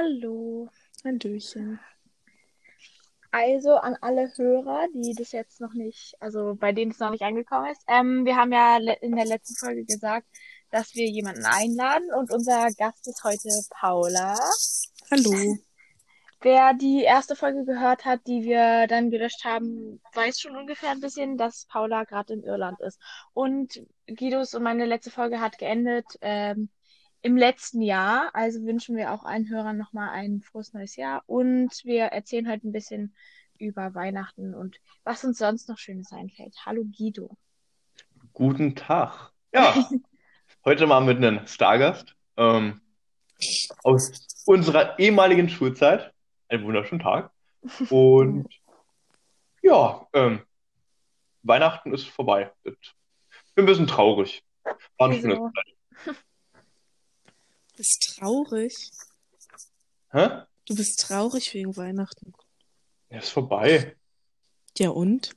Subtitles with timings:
[0.00, 0.70] Hallo.
[1.04, 1.78] Hallöchen.
[3.32, 7.22] Also an alle Hörer, die das jetzt noch nicht, also bei denen es noch nicht
[7.22, 7.82] angekommen ist.
[7.86, 10.26] Ähm, wir haben ja in der letzten Folge gesagt,
[10.70, 14.38] dass wir jemanden einladen und unser Gast ist heute Paula.
[15.10, 15.58] Hallo.
[16.40, 21.00] Wer die erste Folge gehört hat, die wir dann gelöscht haben, weiß schon ungefähr ein
[21.00, 22.98] bisschen, dass Paula gerade in Irland ist.
[23.34, 26.70] Und Guidos und meine letzte Folge hat geendet ähm,
[27.22, 28.30] im letzten Jahr.
[28.34, 31.22] Also wünschen wir auch allen Hörern nochmal ein frohes neues Jahr.
[31.26, 33.14] Und wir erzählen heute ein bisschen
[33.58, 36.54] über Weihnachten und was uns sonst noch Schönes einfällt.
[36.64, 37.36] Hallo Guido.
[38.32, 39.32] Guten Tag.
[39.52, 39.74] Ja,
[40.64, 42.80] heute mal mit einem Stargast ähm,
[43.84, 46.12] aus unserer ehemaligen Schulzeit.
[46.48, 47.32] Einen wunderschönen Tag.
[47.90, 48.48] Und
[49.62, 50.40] ja, ähm,
[51.42, 52.50] Weihnachten ist vorbei.
[52.64, 52.94] Ich
[53.54, 54.42] bin ein bisschen traurig.
[54.96, 55.52] War eine schöne?
[56.04, 56.16] Zeit.
[57.80, 58.90] Du bist traurig.
[60.10, 60.42] Hä?
[60.66, 62.34] Du bist traurig wegen Weihnachten.
[63.08, 63.96] Ja, ist vorbei.
[64.76, 65.30] Ja, und?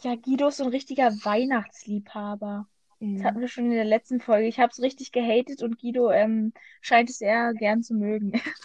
[0.00, 2.66] Ja, Guido ist so ein richtiger Weihnachtsliebhaber.
[3.00, 3.40] Das hatten Mhm.
[3.42, 4.48] wir schon in der letzten Folge.
[4.48, 8.32] Ich habe es richtig gehatet und Guido ähm, scheint es sehr gern zu mögen.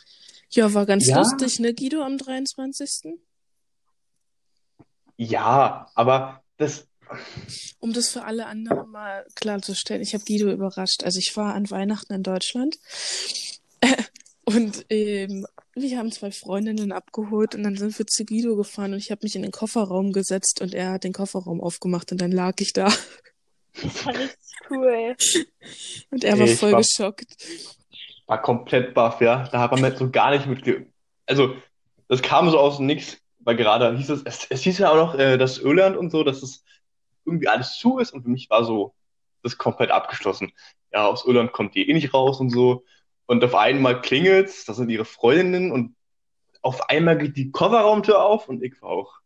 [0.52, 3.20] Ja, war ganz Ja, lustig, ne, Guido, am 23.
[5.18, 6.88] ja, aber das,
[7.80, 11.04] Um das für alle anderen mal klarzustellen, ich habe Guido überrascht.
[11.04, 12.78] Also ich war an Weihnachten in Deutschland
[14.46, 19.00] und ähm, wir haben zwei Freundinnen abgeholt und dann sind wir zu Guido gefahren und
[19.00, 22.32] ich habe mich in den Kofferraum gesetzt und er hat den Kofferraum aufgemacht und dann
[22.32, 22.92] lag ich da
[23.82, 24.38] Das war richtig
[24.70, 25.16] cool.
[26.12, 27.36] und er war ich voll war, geschockt.
[28.28, 29.48] war komplett baff, ja.
[29.52, 30.88] Da hat man mir so gar nicht mitge...
[31.26, 31.56] Also,
[32.08, 34.96] das kam so aus dem Nix, weil gerade hieß es, es, es hieß ja auch
[34.96, 36.64] noch, äh, dass Irland und so, dass es
[37.26, 38.94] irgendwie alles zu ist und für mich war so
[39.44, 40.52] das komplett abgeschlossen.
[40.92, 42.86] Ja, aus Irland kommt die eh nicht raus und so.
[43.26, 45.96] Und auf einmal klingelt's, das sind ihre Freundinnen und
[46.62, 49.20] auf einmal geht die Kofferraumtür auf und ich war auch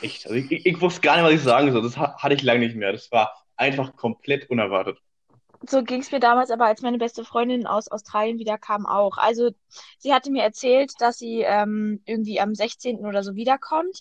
[0.00, 1.82] echt, also ich, ich, ich wusste gar nicht, was ich sagen soll.
[1.82, 2.92] Das ha- hatte ich lange nicht mehr.
[2.92, 4.98] Das war einfach komplett unerwartet.
[5.66, 9.18] So ging es mir damals aber, als meine beste Freundin aus Australien wieder kam, auch.
[9.18, 9.50] Also
[9.98, 13.04] sie hatte mir erzählt, dass sie ähm, irgendwie am 16.
[13.06, 14.00] oder so wiederkommt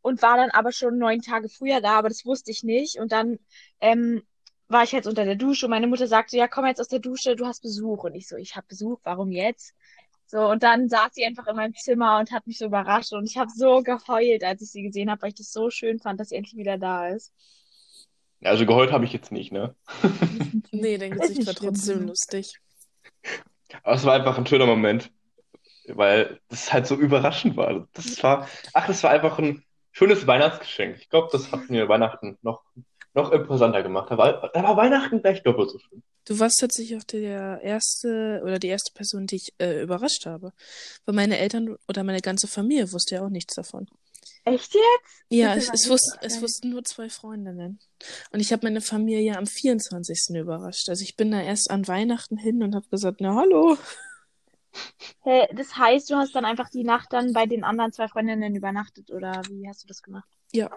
[0.00, 2.98] und war dann aber schon neun Tage früher da, aber das wusste ich nicht.
[2.98, 3.38] Und dann
[3.80, 4.22] ähm,
[4.68, 7.00] war ich jetzt unter der Dusche und meine Mutter sagte, ja, komm jetzt aus der
[7.00, 8.04] Dusche, du hast Besuch.
[8.04, 9.74] Und ich so, ich habe Besuch, warum jetzt?
[10.26, 13.24] So, und dann saß sie einfach in meinem Zimmer und hat mich so überrascht und
[13.28, 16.18] ich habe so geheult, als ich sie gesehen habe, weil ich das so schön fand,
[16.20, 17.32] dass sie endlich wieder da ist.
[18.44, 19.74] Also geheult habe ich jetzt nicht, ne?
[20.72, 21.74] Nee, dein Ist Gesicht nicht war schlimm.
[21.74, 22.54] trotzdem lustig.
[23.82, 25.10] Aber es war einfach ein schöner Moment,
[25.88, 27.88] weil das halt so überraschend war.
[27.92, 30.98] Das war, ach, das war einfach ein schönes Weihnachtsgeschenk.
[30.98, 32.62] Ich glaube, das hat mir Weihnachten noch,
[33.14, 34.10] noch imposanter gemacht.
[34.10, 36.02] Da war, da war Weihnachten gleich doppelt so schön.
[36.24, 40.52] Du warst tatsächlich auch der erste oder die erste Person, die ich äh, überrascht habe.
[41.04, 43.88] Weil meine Eltern oder meine ganze Familie wusste ja auch nichts davon.
[44.44, 45.24] Echt jetzt?
[45.28, 46.42] Ja, es, es, ich es gar nicht.
[46.42, 47.78] wussten nur zwei Freundinnen.
[48.32, 50.36] Und ich habe meine Familie am 24.
[50.36, 50.88] überrascht.
[50.88, 53.78] Also ich bin da erst an Weihnachten hin und habe gesagt, na hallo.
[55.22, 58.54] Hä, das heißt, du hast dann einfach die Nacht dann bei den anderen zwei Freundinnen
[58.56, 60.28] übernachtet, oder wie hast du das gemacht?
[60.52, 60.70] Ja,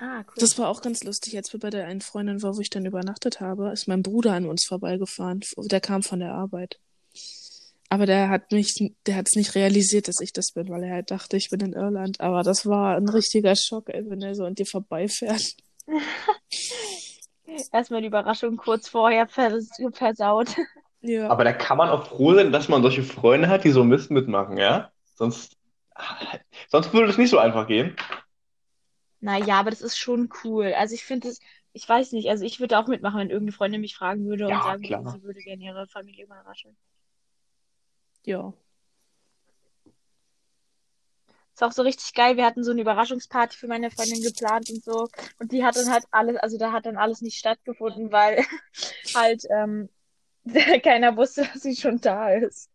[0.00, 0.34] Ah, cool.
[0.36, 1.36] das war auch ganz lustig.
[1.36, 4.32] Als wir bei der einen Freundin war, wo ich dann übernachtet habe, ist mein Bruder
[4.34, 5.40] an uns vorbeigefahren.
[5.56, 6.78] Der kam von der Arbeit.
[7.90, 10.94] Aber der hat mich, der hat es nicht realisiert, dass ich das bin, weil er
[10.94, 12.20] halt dachte, ich bin in Irland.
[12.20, 15.54] Aber das war ein richtiger Schock, ey, wenn er so an dir vorbeifährt.
[17.72, 20.54] Erstmal die Überraschung kurz vorher vers versaut.
[21.00, 21.28] Ja.
[21.30, 24.10] Aber da kann man auch froh sein, dass man solche Freunde hat, die so Mist
[24.10, 24.90] mitmachen, ja?
[25.14, 25.56] Sonst,
[26.68, 27.96] sonst würde es nicht so einfach gehen.
[29.20, 30.74] Naja, aber das ist schon cool.
[30.76, 31.40] Also ich finde es,
[31.72, 34.50] ich weiß nicht, also ich würde auch mitmachen, wenn irgendeine Freundin mich fragen würde und
[34.50, 35.12] Ja, sagen würde, klar.
[35.12, 36.76] sie würde gerne ihre Familie überraschen.
[38.24, 38.52] Ja.
[41.58, 42.36] Ist auch so richtig geil.
[42.36, 45.08] Wir hatten so eine Überraschungsparty für meine Freundin geplant und so.
[45.40, 48.44] Und die hat dann halt alles, also da hat dann alles nicht stattgefunden, weil
[49.16, 49.88] halt ähm,
[50.84, 52.70] keiner wusste, dass sie schon da ist.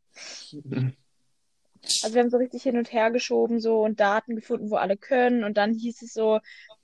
[2.04, 4.98] Also wir haben so richtig hin und her geschoben so und Daten gefunden, wo alle
[4.98, 5.46] können.
[5.46, 6.42] Und dann hieß es so,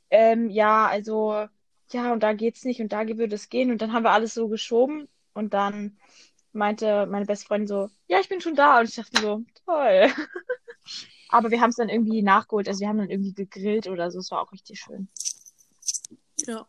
[0.09, 1.47] ähm, ja, also,
[1.91, 3.71] ja, und da geht's nicht und da würde es gehen.
[3.71, 5.09] Und dann haben wir alles so geschoben.
[5.33, 5.97] Und dann
[6.59, 8.79] meinte meine beste Freundin so, ja, ich bin schon da.
[8.79, 10.07] Und ich dachte so, toll.
[11.29, 12.67] Aber wir haben es dann irgendwie nachgeholt.
[12.67, 14.19] Also wir haben dann irgendwie gegrillt oder so.
[14.19, 15.07] Es war auch richtig schön.
[16.45, 16.65] Ja.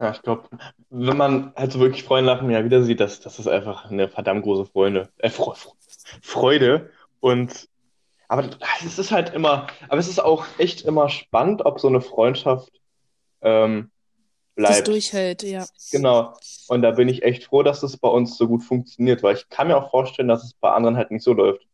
[0.00, 0.48] Ja, ich glaube,
[0.90, 3.90] wenn man halt so wirklich Freunde nach einem Jahr wieder sieht, das, das ist einfach
[3.90, 5.74] eine verdammt große Freunde, äh, Fre Fre-
[6.22, 6.90] Freude.
[7.20, 7.68] Und
[8.28, 8.48] aber
[8.84, 12.70] es ist halt immer, aber es ist auch echt immer spannend, ob so eine Freundschaft
[13.40, 13.90] ähm,
[14.62, 14.88] Das bleibt.
[14.88, 15.66] durchhält, ja.
[15.92, 16.34] Genau.
[16.68, 19.48] Und da bin ich echt froh, dass das bei uns so gut funktioniert, weil ich
[19.48, 21.66] kann mir auch vorstellen, dass es bei anderen halt nicht so läuft.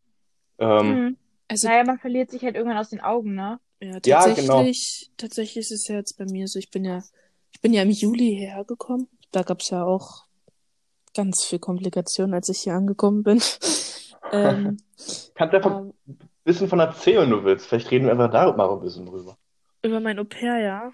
[0.58, 1.16] Ähm, Hm.
[1.48, 3.58] Also, Naja, man verliert sich halt irgendwann aus den Augen, ne?
[3.80, 4.34] ja, Ja, genau.
[4.34, 7.02] tatsächlich, tatsächlich ist es ja jetzt bei mir so, ich bin ja,
[7.52, 9.08] ich bin ja im Juli hierher gekommen.
[9.30, 10.24] Da gab es ja auch
[11.14, 13.40] ganz viel Komplikationen, als ich hier angekommen bin.
[14.32, 14.78] ähm,
[15.34, 17.66] kannst du einfach aber ein bisschen von erzählen, wenn du willst.
[17.66, 19.36] Vielleicht reden wir einfach da mal ein bisschen drüber.
[19.82, 20.92] über mein Au pair, ja.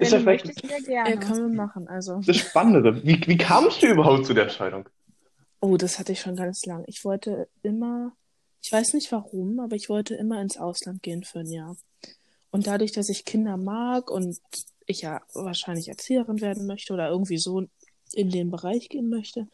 [0.00, 1.16] Ist Wenn ja du vielleicht möchtest, sehr Ja, gerne.
[1.16, 1.88] können wir machen.
[1.88, 3.04] Also, das Spannende.
[3.04, 4.88] Wie, wie kamst du überhaupt zu der Entscheidung?
[5.60, 6.84] oh, das hatte ich schon ganz lang.
[6.86, 8.12] Ich wollte immer,
[8.62, 11.76] ich weiß nicht warum, aber ich wollte immer ins Ausland gehen für ein Jahr.
[12.50, 14.38] Und dadurch, dass ich Kinder mag und
[14.86, 17.66] ich ja wahrscheinlich Erzieherin werden möchte oder irgendwie so
[18.14, 19.48] in den Bereich gehen möchte,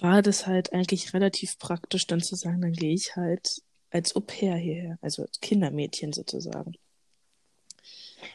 [0.00, 4.20] war das halt eigentlich relativ praktisch, dann zu sagen, dann gehe ich halt als Au
[4.20, 6.74] pair hierher, also als Kindermädchen sozusagen.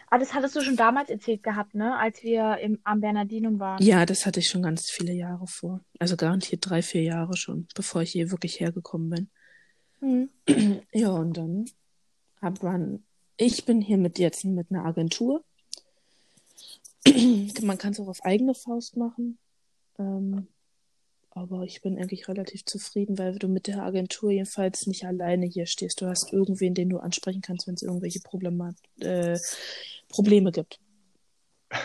[0.10, 1.98] Ah, das hattest du schon damals erzählt gehabt, ne?
[1.98, 3.82] Als wir im, am Bernardinum waren.
[3.84, 5.82] Ja, das hatte ich schon ganz viele Jahre vor.
[6.00, 9.30] Also garantiert drei, vier Jahre schon, bevor ich hier wirklich hergekommen bin.
[10.00, 10.30] Hm.
[10.94, 11.66] Ja, und dann
[12.42, 13.04] hat man,
[13.38, 15.44] ich bin hier mit jetzt mit einer Agentur.
[17.62, 19.38] Man kann es auch auf eigene Faust machen.
[19.98, 20.48] Ähm,
[21.32, 25.66] aber ich bin eigentlich relativ zufrieden, weil du mit der Agentur jedenfalls nicht alleine hier
[25.66, 26.02] stehst.
[26.02, 29.40] Du hast irgendwen, den du ansprechen kannst, wenn es irgendwelche Probleme, äh,
[30.10, 30.80] Probleme gibt.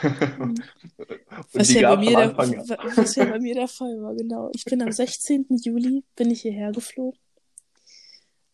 [1.53, 4.51] Was ja, bei mir der, was ja bei mir der Fall war, genau.
[4.53, 5.47] Ich bin am 16.
[5.63, 7.21] Juli, bin ich hierher geflogen.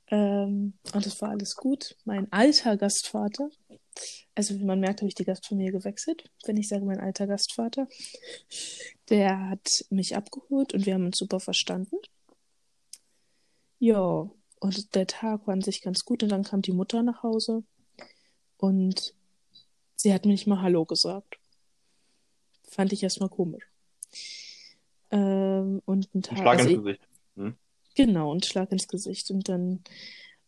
[0.09, 1.97] Ähm, und es war alles gut.
[2.05, 3.49] Mein alter Gastvater,
[4.35, 7.89] also wie man merkt, habe ich die Gastfamilie gewechselt, wenn ich sage mein alter Gastvater,
[9.09, 11.97] der hat mich abgeholt und wir haben uns super verstanden.
[13.79, 17.23] Ja, und der Tag war an sich ganz gut und dann kam die Mutter nach
[17.23, 17.65] Hause
[18.57, 19.15] und
[19.97, 21.39] sie hat mir nicht mal Hallo gesagt.
[22.63, 23.65] Fand ich erstmal komisch.
[25.11, 27.09] Ähm, und ein Ein Tag, Schlag also ins ich, Gesicht.
[27.37, 27.57] Hm?
[27.95, 29.31] genau, ein Schlag ins Gesicht.
[29.31, 29.83] Und dann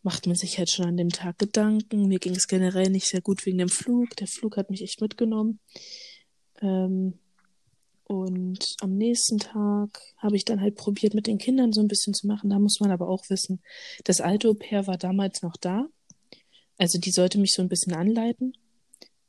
[0.05, 2.07] macht man sich halt schon an dem Tag Gedanken.
[2.07, 4.15] Mir ging es generell nicht sehr gut wegen dem Flug.
[4.17, 5.59] Der Flug hat mich echt mitgenommen.
[6.61, 7.15] Ähm,
[8.03, 12.13] und am nächsten Tag habe ich dann halt probiert, mit den Kindern so ein bisschen
[12.13, 12.51] zu machen.
[12.51, 13.63] Da muss man aber auch wissen,
[14.03, 15.87] das alte Au pair war damals noch da.
[16.77, 18.55] Also die sollte mich so ein bisschen anleiten.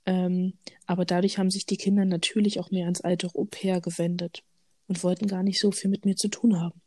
[0.05, 4.43] Ähm, aber dadurch haben sich die Kinder natürlich auch mehr ans alte Au pair gewendet
[4.89, 6.83] und wollten gar nicht so viel mit mir zu tun haben.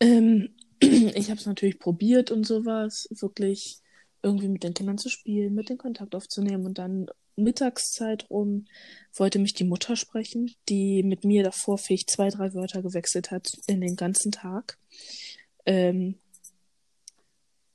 [0.00, 3.78] Ähm, ich habe es natürlich probiert und sowas, wirklich
[4.22, 7.06] irgendwie mit den Kindern zu spielen, mit den Kontakt aufzunehmen und dann
[7.36, 8.66] Mittagszeit rum
[9.14, 13.52] wollte mich die Mutter sprechen, die mit mir davor vielleicht zwei, drei Wörter gewechselt hat
[13.66, 14.78] in den ganzen Tag.
[15.66, 16.16] Ähm,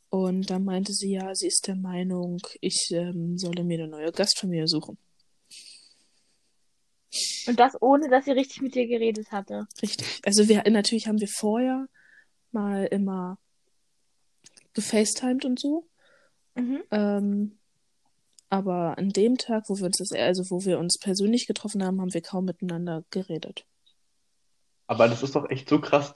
[0.09, 4.12] und dann meinte sie, ja, sie ist der Meinung, ich ähm, solle mir eine neue
[4.12, 4.97] Gastfamilie suchen.
[7.47, 9.68] Und das ohne, dass sie richtig mit dir geredet hatte.
[9.81, 10.21] Richtig.
[10.25, 11.88] Also wir natürlich haben wir vorher
[12.53, 13.38] mal immer
[14.74, 15.88] gefacetimed und so.
[16.56, 16.83] Mhm.
[16.92, 17.57] Ähm,
[18.50, 22.01] aber an dem Tag, wo wir uns das, also wo wir uns persönlich getroffen haben,
[22.01, 23.65] haben wir kaum miteinander geredet.
[24.88, 26.13] Aber das ist doch echt so krass.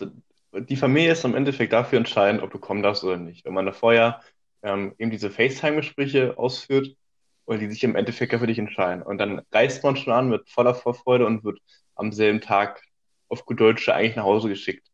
[0.51, 3.45] Die Familie ist im Endeffekt dafür entscheidend, ob du kommen darfst oder nicht.
[3.45, 4.21] Wenn man da vorher
[4.63, 6.97] ähm, eben diese FaceTime-Gespräche ausführt
[7.45, 9.01] und die sich im Endeffekt ja für dich entscheiden.
[9.01, 11.59] Und dann reist man schon an mit voller Vorfreude und wird
[11.95, 12.81] am selben Tag
[13.29, 14.87] auf gut Deutsch eigentlich nach Hause geschickt.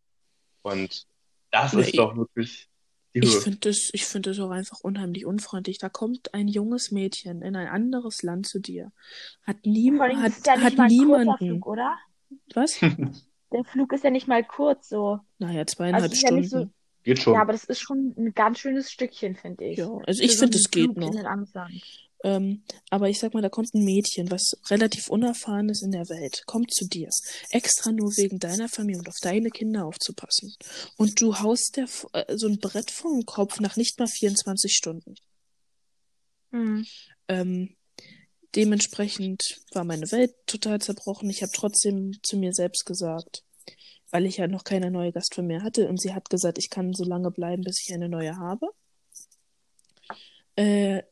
[0.61, 1.07] Und
[1.51, 2.67] das ist ich- doch wirklich
[3.13, 5.77] die Ich finde das, ich finde das auch einfach unheimlich unfreundlich.
[5.79, 8.91] Da kommt ein junges Mädchen in ein anderes Land zu dir,
[9.43, 11.37] hat allem, hat, das ist ja hat niemanden.
[11.37, 11.97] Flug, oder?
[12.53, 12.79] Was?
[13.51, 15.19] Der Flug ist ja nicht mal kurz so.
[15.39, 16.73] Naja, Also zweieinhalb es ist ja so, Stunden.
[17.03, 17.33] Geht schon.
[17.33, 19.79] ja, aber das ist schon ein ganz schönes Stückchen, finde ich.
[19.79, 21.11] Ja, also ich finde, es geht noch.
[22.23, 26.07] Ähm, aber ich sag mal, da kommt ein Mädchen, was relativ unerfahren ist in der
[26.09, 27.09] Welt, kommt zu dir,
[27.49, 30.53] extra nur wegen deiner Familie und auf deine Kinder aufzupassen.
[30.97, 34.71] Und du haust der äh, so ein Brett vor den Kopf nach nicht mal 24
[34.71, 35.15] Stunden.
[36.51, 36.85] Hm.
[37.27, 37.75] Ähm,
[38.55, 41.29] dementsprechend war meine Welt total zerbrochen.
[41.29, 43.43] Ich habe trotzdem zu mir selbst gesagt,
[44.11, 47.03] weil ich ja noch keine neue Gastfamilie hatte und sie hat gesagt, ich kann so
[47.03, 48.67] lange bleiben, bis ich eine neue habe.
[50.55, 51.03] Äh,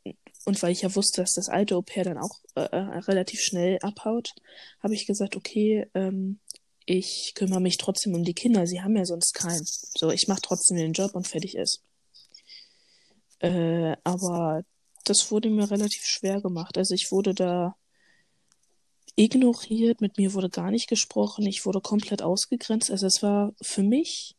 [0.44, 3.40] und weil ich ja wusste, dass das alte Au pair dann auch äh, äh, relativ
[3.40, 4.34] schnell abhaut,
[4.82, 6.40] habe ich gesagt, okay, ähm,
[6.86, 8.66] ich kümmere mich trotzdem um die Kinder.
[8.66, 9.62] Sie haben ja sonst keinen.
[9.64, 11.82] So, ich mache trotzdem den Job und fertig ist.
[13.38, 14.64] Äh, aber
[15.04, 16.76] das wurde mir relativ schwer gemacht.
[16.78, 17.76] Also ich wurde da
[19.16, 22.90] ignoriert, mit mir wurde gar nicht gesprochen, ich wurde komplett ausgegrenzt.
[22.90, 24.36] Also es war für mich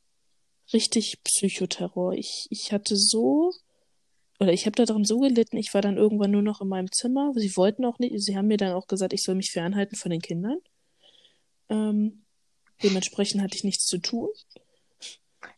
[0.74, 2.14] richtig Psychoterror.
[2.14, 3.54] Ich, ich hatte so,
[4.42, 6.92] oder ich habe da drin so gelitten, ich war dann irgendwann nur noch in meinem
[6.92, 7.32] Zimmer.
[7.36, 10.10] Sie wollten auch nicht, sie haben mir dann auch gesagt, ich soll mich fernhalten von
[10.10, 10.58] den Kindern.
[11.70, 12.24] Ähm,
[12.82, 14.30] dementsprechend hatte ich nichts zu tun.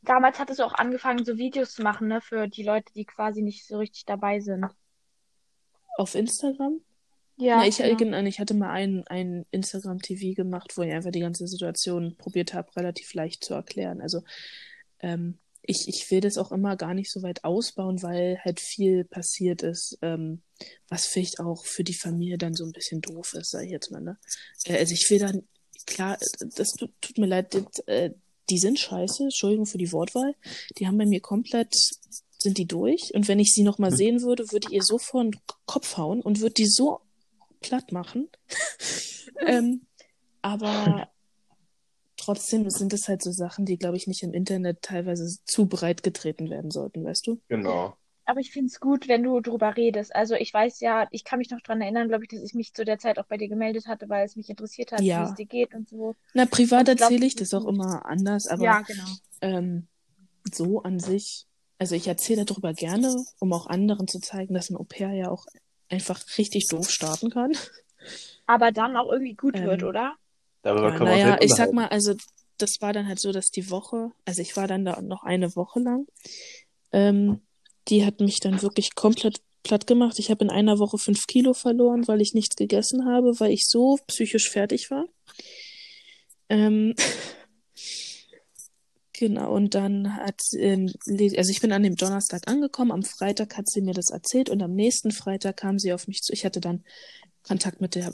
[0.02, 3.42] damals hattest du auch angefangen, so Videos zu machen, ne, für die Leute, die quasi
[3.42, 4.66] nicht so richtig dabei sind.
[5.98, 6.82] Auf Instagram?
[7.38, 11.22] Ja, Na, ich, genau, ich hatte mal ein, ein Instagram-TV gemacht, wo ich einfach die
[11.22, 14.02] ganze Situation probiert habe, relativ leicht zu erklären.
[14.02, 14.24] Also
[15.00, 19.06] ähm, ich, ich will das auch immer gar nicht so weit ausbauen, weil halt viel
[19.06, 20.42] passiert ist, ähm,
[20.90, 23.90] was vielleicht auch für die Familie dann so ein bisschen doof ist, sag ich jetzt
[23.92, 24.02] mal.
[24.02, 24.18] Ne?
[24.66, 25.48] Äh, also ich will dann,
[25.86, 26.18] klar,
[26.56, 28.12] das tut, tut mir leid, das, äh,
[28.50, 30.36] die sind scheiße, Entschuldigung für die Wortwahl.
[30.78, 31.74] Die haben bei mir komplett,
[32.38, 33.14] sind die durch.
[33.14, 33.98] Und wenn ich sie nochmal Hm.
[33.98, 37.00] sehen würde, würde ich ihr so vor den Kopf hauen und würde die so
[37.62, 38.30] platt machen.
[39.48, 39.86] ähm,
[40.42, 41.08] aber
[42.24, 46.04] trotzdem sind es halt so Sachen, die, glaube ich, nicht im Internet teilweise zu breit
[46.04, 47.40] getreten werden sollten, weißt du?
[47.50, 47.98] Genau.
[48.26, 50.16] Aber ich finde es gut, wenn du drüber redest.
[50.16, 52.74] Also ich weiß ja, ich kann mich noch dran erinnern, glaube ich, dass ich mich
[52.74, 55.26] zu der Zeit auch bei dir gemeldet hatte, weil es mich interessiert hat, wie Ja.
[55.26, 56.16] es dir geht und so.
[56.34, 59.04] Na, privat erzähle ich das auch immer anders, aber Ja, genau.
[59.42, 59.88] ähm,
[60.54, 61.46] so an sich,
[61.80, 65.46] also ich erzähle darüber gerne, um auch anderen zu zeigen, dass ein Au-pair ja auch
[65.90, 67.52] einfach richtig doof starten kann.
[68.46, 70.16] Aber dann auch irgendwie gut wird, Ähm, oder?
[70.64, 72.16] Darüber Ja, können wir uns naja, ich sag mal, also
[72.58, 75.56] das war dann halt so, dass die Woche, also ich war dann da noch eine
[75.56, 76.08] Woche lang,
[76.92, 77.42] ähm,
[77.90, 80.20] die hat mich dann wirklich komplett platt gemacht.
[80.20, 83.68] Ich habe in einer Woche fünf Kilo verloren, weil ich nichts gegessen habe, weil ich
[83.68, 85.06] so psychisch fertig war.
[86.50, 86.96] Ähm,
[89.14, 93.70] genau, und dann hat, ähm, also ich bin an dem Donnerstag angekommen, am Freitag hat
[93.70, 96.34] sie mir das erzählt und am nächsten Freitag kam sie auf mich zu.
[96.34, 96.84] Ich hatte dann
[97.42, 98.14] Kontakt mit der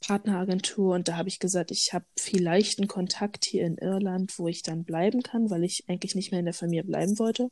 [0.00, 4.48] Partneragentur und da habe ich gesagt, ich habe vielleicht einen Kontakt hier in Irland, wo
[4.48, 7.48] ich dann bleiben kann, weil ich eigentlich nicht mehr in der Familie bleiben wollte.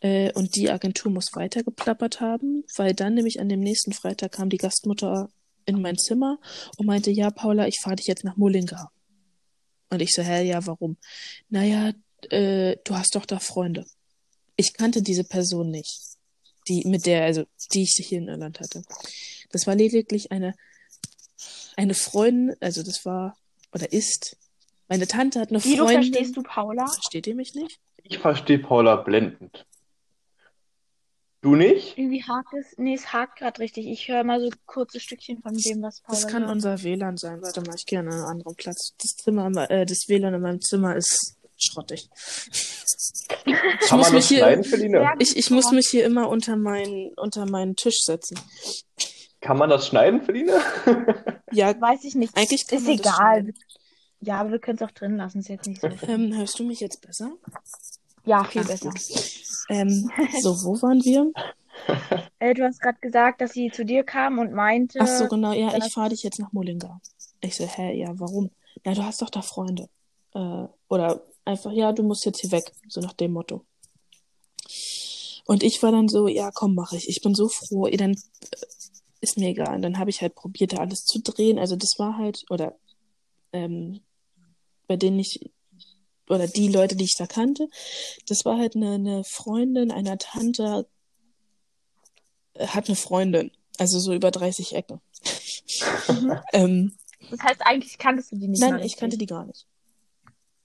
[0.00, 4.48] Äh, und die Agentur muss weitergeplappert haben, weil dann nämlich an dem nächsten Freitag kam
[4.48, 5.28] die Gastmutter
[5.66, 6.38] in mein Zimmer
[6.76, 8.90] und meinte, ja, Paula, ich fahre dich jetzt nach Mullingar.
[9.90, 10.96] Und ich so, hä, ja, warum?
[11.48, 11.92] Naja,
[12.30, 13.86] äh, du hast doch da Freunde.
[14.56, 16.00] Ich kannte diese Person nicht,
[16.68, 18.82] die, mit der, also, die ich hier in Irland hatte.
[19.50, 20.54] Das war lediglich eine,
[21.78, 23.36] eine Freundin, also das war,
[23.72, 24.36] oder ist,
[24.88, 26.12] meine Tante hat eine Wie du Freundin.
[26.12, 26.86] verstehst du Paula?
[26.86, 27.78] Versteht ihr mich nicht?
[28.02, 29.64] Ich verstehe Paula blendend.
[31.40, 31.96] Du nicht?
[31.96, 32.76] Irgendwie hakt es.
[32.78, 33.86] Nee, es hakt gerade richtig.
[33.86, 36.52] Ich höre mal so kurze Stückchen von dem, was Paula Das kann sagt.
[36.52, 37.40] unser WLAN sein.
[37.42, 38.94] Warte mal, ich gehe an einen anderen Platz.
[39.00, 42.08] Das Zimmer, äh, das WLAN in meinem Zimmer ist schrottig.
[43.84, 44.62] Ich muss mich hier,
[45.18, 48.38] ich, ich muss mich hier immer unter meinen, unter meinen Tisch setzen.
[49.40, 50.60] Kann man das schneiden, Feline?
[51.52, 52.36] Ja, Weiß ich nicht.
[52.36, 53.54] eigentlich kann Ist egal.
[54.20, 55.38] Ja, aber wir können es auch drin lassen.
[55.38, 55.88] Ist jetzt nicht so.
[56.08, 57.32] Ähm, hörst du mich jetzt besser?
[58.24, 58.92] Ja, viel Ah, besser.
[59.70, 60.10] Ähm,
[60.42, 61.30] so, wo waren wir?
[62.40, 64.98] Äh, du hast gerade gesagt, dass sie zu dir kam und meinte.
[65.00, 67.00] Ach so, genau, ja, ich fahre dich jetzt nach Mullingar.
[67.40, 68.50] Ich so, hä, ja, warum?
[68.84, 69.88] Ja, du hast doch da Freunde.
[70.34, 73.64] Äh, oder einfach, ja, du musst jetzt hier weg, so nach dem Motto.
[75.46, 77.08] Und ich war dann so, ja, komm, mach ich.
[77.08, 78.16] Ich bin so froh, eh, dann äh,
[79.20, 79.74] ist mir egal.
[79.74, 81.58] Und dann habe ich halt probiert, da alles zu drehen.
[81.58, 82.76] Also das war halt, oder
[83.52, 84.00] ähm,
[84.86, 85.50] bei denen ich,
[86.28, 87.68] oder die Leute, die ich da kannte,
[88.26, 90.86] das war halt eine, eine Freundin einer Tante,
[92.54, 93.50] äh, hat eine Freundin.
[93.78, 95.00] Also so über 30 Ecken.
[96.52, 96.96] ähm,
[97.30, 99.66] Das heißt, eigentlich kanntest du die nicht nein, ich kannte die gar nicht.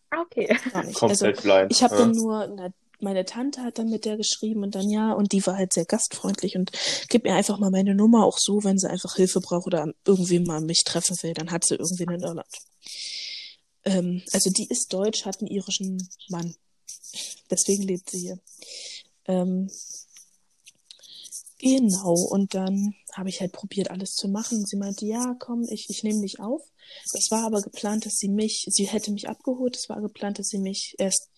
[0.10, 0.48] Ah, okay.
[0.72, 1.02] Gar nicht.
[1.02, 1.72] Also, Komplett blind.
[1.72, 2.02] ich habe ja.
[2.02, 2.70] dann nur, na,
[3.04, 5.86] meine Tante hat dann mit der geschrieben und dann ja, und die war halt sehr
[5.86, 6.72] gastfreundlich und
[7.10, 10.40] gib mir einfach mal meine Nummer auch so, wenn sie einfach Hilfe braucht oder irgendwie
[10.40, 12.48] mal mich treffen will, dann hat sie irgendwen in Irland.
[13.86, 16.56] Ähm, also die ist deutsch, hat einen irischen Mann.
[17.50, 18.40] Deswegen lebt sie hier.
[19.26, 19.70] Ähm,
[21.60, 24.66] genau, und dann habe ich halt probiert, alles zu machen.
[24.66, 26.62] Sie meinte, ja, komm, ich, ich nehme dich auf.
[27.14, 29.76] Es war aber geplant, dass sie mich, sie hätte mich abgeholt.
[29.76, 31.30] Es war geplant, dass sie mich erst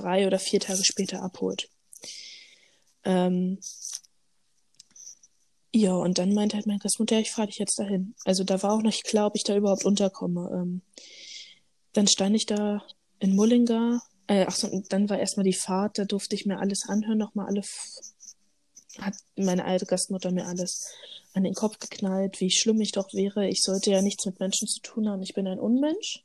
[0.00, 1.68] drei oder vier Tage später abholt.
[3.04, 3.58] Ähm,
[5.74, 8.14] ja, und dann meinte halt meine Gastmutter, ich fahre dich jetzt dahin.
[8.24, 10.50] Also da war auch noch nicht klar, ob ich da überhaupt unterkomme.
[10.52, 10.80] Ähm,
[11.92, 12.82] dann stand ich da
[13.18, 14.02] in Mullingar.
[14.26, 17.46] Äh, ach so, dann war erstmal die Fahrt, da durfte ich mir alles anhören, nochmal
[17.46, 17.62] alle,
[18.98, 20.90] hat meine alte Gastmutter mir alles
[21.34, 23.46] an den Kopf geknallt, wie schlimm ich doch wäre.
[23.46, 25.22] Ich sollte ja nichts mit Menschen zu tun haben.
[25.22, 26.24] Ich bin ein Unmensch.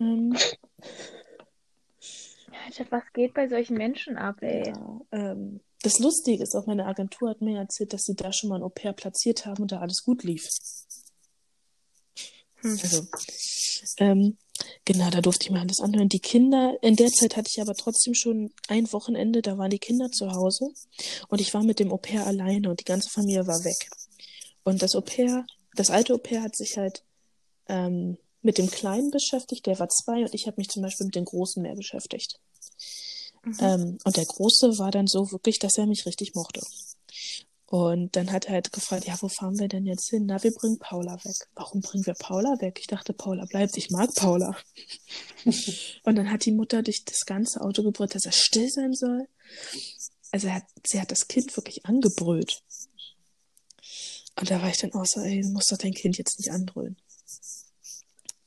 [0.00, 0.34] Ähm,
[2.64, 4.68] Alter, was geht bei solchen Menschen ab, ey?
[4.68, 8.48] Ja, ähm, das Lustige ist auch, meine Agentur hat mir erzählt, dass sie da schon
[8.48, 10.48] mal ein Au-pair platziert haben und da alles gut lief.
[12.62, 12.78] Hm.
[12.82, 13.06] Also,
[13.98, 14.38] ähm,
[14.86, 16.08] genau, da durfte ich mir alles anhören.
[16.08, 19.78] Die Kinder, in der Zeit hatte ich aber trotzdem schon ein Wochenende, da waren die
[19.78, 20.70] Kinder zu Hause
[21.28, 23.90] und ich war mit dem Au-pair alleine und die ganze Familie war weg.
[24.62, 25.44] Und das Au-pair,
[25.74, 27.04] das alte Au-pair hat sich halt
[27.68, 31.14] ähm, mit dem Kleinen beschäftigt, der war zwei und ich habe mich zum Beispiel mit
[31.14, 32.38] dem Großen mehr beschäftigt.
[33.44, 33.56] Mhm.
[33.60, 36.60] Ähm, und der Große war dann so wirklich, dass er mich richtig mochte.
[37.66, 40.26] Und dann hat er halt gefragt, ja, wo fahren wir denn jetzt hin?
[40.26, 41.34] Na, wir bringen Paula weg.
[41.54, 42.78] Warum bringen wir Paula weg?
[42.78, 43.76] Ich dachte, Paula bleibt.
[43.76, 44.54] Ich mag Paula.
[46.04, 49.26] und dann hat die Mutter durch das ganze Auto gebrüllt, dass er still sein soll.
[50.30, 52.62] Also er hat, sie hat das Kind wirklich angebrüllt.
[54.38, 56.50] Und da war ich dann auch so, ey, du musst doch dein Kind jetzt nicht
[56.50, 56.96] anbrüllen.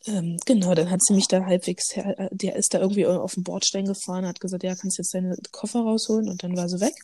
[0.08, 3.34] Ähm, genau, dann hat sie mich da halbwegs, her, äh, der ist da irgendwie auf
[3.34, 6.80] den Bordstein gefahren, hat gesagt, ja, kannst jetzt deine Koffer rausholen und dann war sie
[6.80, 6.96] weg.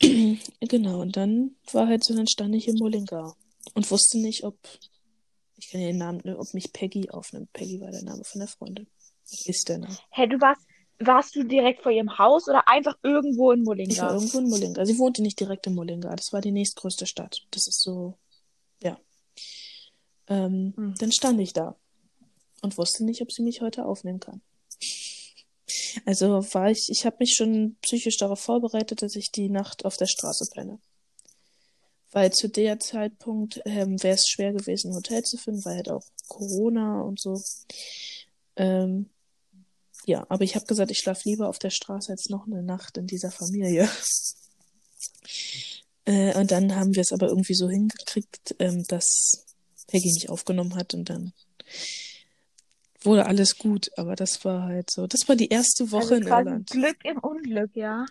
[0.60, 3.34] genau, und dann war halt so, dann stand ich in Molinga
[3.74, 4.56] und wusste nicht, ob,
[5.56, 7.52] ich kann ja den Namen, ne, ob mich Peggy aufnimmt.
[7.52, 8.88] Peggy war der Name von der Freundin.
[9.44, 9.96] Ist der Name.
[10.10, 10.62] Hä, du warst,
[10.98, 14.14] warst du direkt vor ihrem Haus oder einfach irgendwo in Ich war Molinga?
[14.14, 14.84] irgendwo in Molinga.
[14.84, 16.14] Sie wohnte nicht direkt in Molinga.
[16.16, 17.46] Das war die nächstgrößte Stadt.
[17.52, 18.14] Das ist so,
[18.82, 18.98] ja.
[20.28, 20.94] Ähm, Hm.
[20.98, 21.76] Dann stand ich da
[22.62, 24.40] und wusste nicht, ob sie mich heute aufnehmen kann.
[26.06, 29.96] Also war ich, ich habe mich schon psychisch darauf vorbereitet, dass ich die Nacht auf
[29.96, 30.78] der Straße penne.
[32.10, 35.90] Weil zu der Zeitpunkt ähm, wäre es schwer gewesen, ein Hotel zu finden, weil halt
[35.90, 37.40] auch Corona und so.
[38.56, 39.08] Ähm,
[40.04, 42.98] ja, aber ich habe gesagt, ich schlafe lieber auf der Straße als noch eine Nacht
[42.98, 43.88] in dieser Familie.
[46.04, 49.46] Äh, und dann haben wir es aber irgendwie so hingekriegt, ähm, dass
[49.92, 51.32] Peggy mich aufgenommen hat und dann
[53.02, 53.90] wurde alles gut.
[53.96, 56.70] Aber das war halt so, das war die erste Woche Also in Irland.
[56.70, 58.06] Glück im Unglück, ja.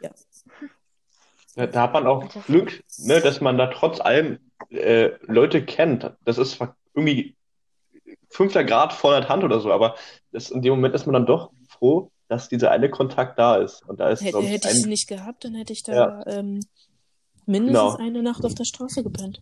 [1.55, 5.65] Ja, da hat man auch Alter, Glück, ne, dass man da trotz allem äh, Leute
[5.65, 6.09] kennt.
[6.23, 7.35] Das ist zwar irgendwie
[8.29, 9.95] fünfter Grad vor der Hand oder so, aber
[10.31, 13.83] das, in dem Moment ist man dann doch froh, dass dieser eine Kontakt da ist.
[13.87, 15.93] Und da ist, Hätte, ich, hätte ich sie ein, nicht gehabt, dann hätte ich da
[15.93, 16.27] Ja.
[16.27, 16.61] ähm,
[17.45, 17.97] mindestens Genau.
[17.97, 19.41] eine Nacht auf der Straße gepennt.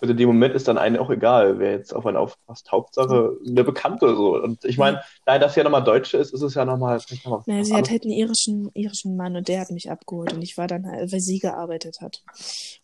[0.00, 2.70] Also in dem Moment ist dann einem auch egal, wer jetzt auf einen aufpasst.
[2.70, 4.36] Hauptsache eine Bekannte so.
[4.36, 7.64] Und ich meine, da das ja nochmal Deutsche ist, ist es ja nochmal, noch Naja,
[7.64, 10.68] sie hat halt einen irischen, irischen Mann und der hat mich abgeholt und ich war
[10.68, 12.22] dann halt, weil sie gearbeitet hat.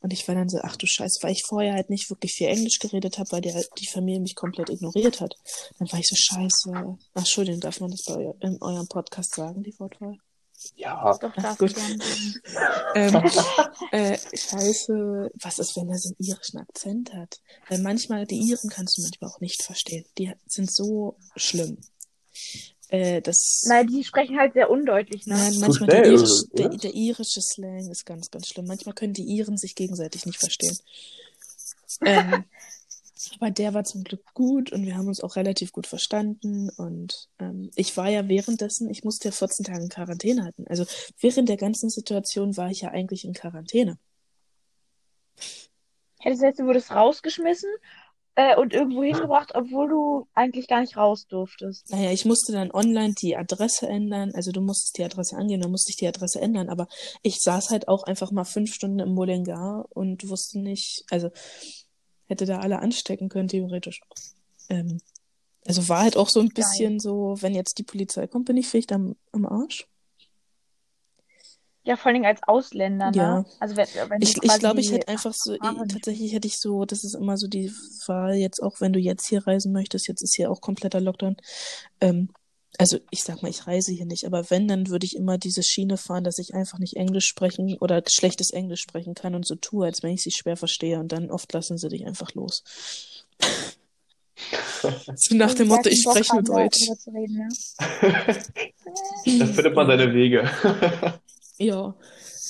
[0.00, 2.48] Und ich war dann so, ach du Scheiße, weil ich vorher halt nicht wirklich viel
[2.48, 5.36] Englisch geredet habe, weil die, die Familie mich komplett ignoriert hat.
[5.78, 6.72] Dann war ich so, scheiße.
[6.74, 10.18] Ach, Entschuldigung, darf man das bei eu in eurem Podcast sagen, die Wortwahl?
[10.76, 11.74] Ja, Doch, darf gut.
[12.96, 13.14] Ähm,
[13.90, 17.40] äh, scheiße, was ist, wenn er so einen irischen Akzent hat?
[17.68, 20.04] Weil manchmal, die Iren kannst du manchmal auch nicht verstehen.
[20.16, 21.78] Die sind so schlimm.
[22.88, 25.34] Äh, das, Nein, die sprechen halt sehr undeutlich, ne?
[25.34, 28.66] Nein, manchmal der, irisch, der, der irische Slang ist ganz, ganz schlimm.
[28.66, 30.76] Manchmal können die Iren sich gegenseitig nicht verstehen.
[32.00, 32.44] Ähm,
[33.38, 36.70] aber der war zum Glück gut und wir haben uns auch relativ gut verstanden.
[36.76, 40.64] Und ähm, ich war ja währenddessen, ich musste ja 14 Tage in Quarantäne halten.
[40.68, 40.84] Also
[41.20, 43.98] während der ganzen Situation war ich ja eigentlich in Quarantäne.
[46.20, 47.70] Hättest du jetzt, du wurdest rausgeschmissen
[48.36, 51.90] äh, und irgendwo hingebracht, obwohl du eigentlich gar nicht raus durftest.
[51.90, 54.32] Naja, ich musste dann online die Adresse ändern.
[54.34, 56.68] Also du musstest die Adresse angeben, dann musste ich die Adresse ändern.
[56.68, 56.88] Aber
[57.22, 61.30] ich saß halt auch einfach mal fünf Stunden im Molengar und wusste nicht, also
[62.26, 64.00] hätte da alle anstecken können, theoretisch.
[64.68, 65.00] Ähm,
[65.66, 66.64] also war halt auch so ein Geil.
[66.64, 69.86] bisschen so, wenn jetzt die Polizei kommt, bin ich vielleicht am, am Arsch.
[71.86, 73.16] Ja, vor allen Dingen als Ausländer, ne?
[73.16, 73.44] Ja.
[73.60, 76.86] Also wenn, wenn Ich, ich glaube, ich hätte einfach so, nicht tatsächlich hätte ich so,
[76.86, 77.70] das ist immer so die
[78.06, 81.36] Wahl, jetzt auch wenn du jetzt hier reisen möchtest, jetzt ist hier auch kompletter Lockdown.
[82.00, 82.30] Ähm,
[82.78, 85.62] also ich sag mal, ich reise hier nicht, aber wenn, dann würde ich immer diese
[85.62, 89.54] Schiene fahren, dass ich einfach nicht Englisch sprechen oder schlechtes Englisch sprechen kann und so
[89.54, 92.64] tue, als wenn ich sie schwer verstehe und dann oft lassen sie dich einfach los.
[95.14, 96.88] so nach dem Motto, ich spreche nur Deutsch.
[97.06, 97.48] reden, ne?
[99.38, 100.50] da findet man seine Wege.
[101.56, 101.94] Ja,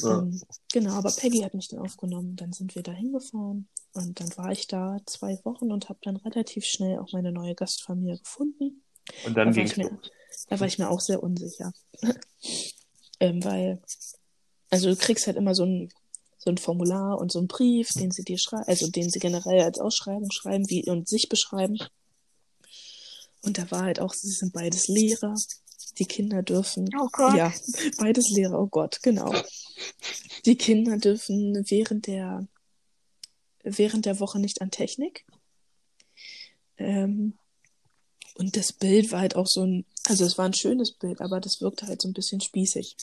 [0.01, 0.21] Ja.
[0.21, 0.41] ähm,
[0.73, 2.37] genau, aber Peggy hat mich dann aufgenommen.
[2.37, 6.17] Dann sind wir da hingefahren und dann war ich da zwei Wochen und habe dann
[6.17, 8.83] relativ schnell auch meine neue Gastfamilie gefunden.
[9.27, 10.11] Und Da dann ich mir, los.
[10.49, 11.73] da war ich mir auch sehr unsicher.
[13.21, 13.83] ähm, weil,
[14.71, 15.91] also du kriegst halt immer so ein,
[16.39, 19.63] so ein Formular und so einen Brief, den sie dir schreiben, also den sie generell
[19.63, 21.79] als Ausschreibung schreiben wie, und sich beschreiben.
[23.43, 25.35] Und da war halt auch, sie sind beides Lehrer.
[25.99, 27.37] Die Kinder dürfen Oh Gott.
[27.37, 27.53] ja,
[27.99, 29.33] beides Lehrer, oh Gott, genau.
[30.45, 32.47] Die Kinder dürfen während der,
[33.63, 35.25] während der Woche nicht an Technik.
[36.77, 37.35] Ähm,
[38.37, 41.41] und das Bild war halt auch so ein, also es war ein schönes Bild, aber
[41.41, 42.97] das wirkte halt so ein bisschen spießig.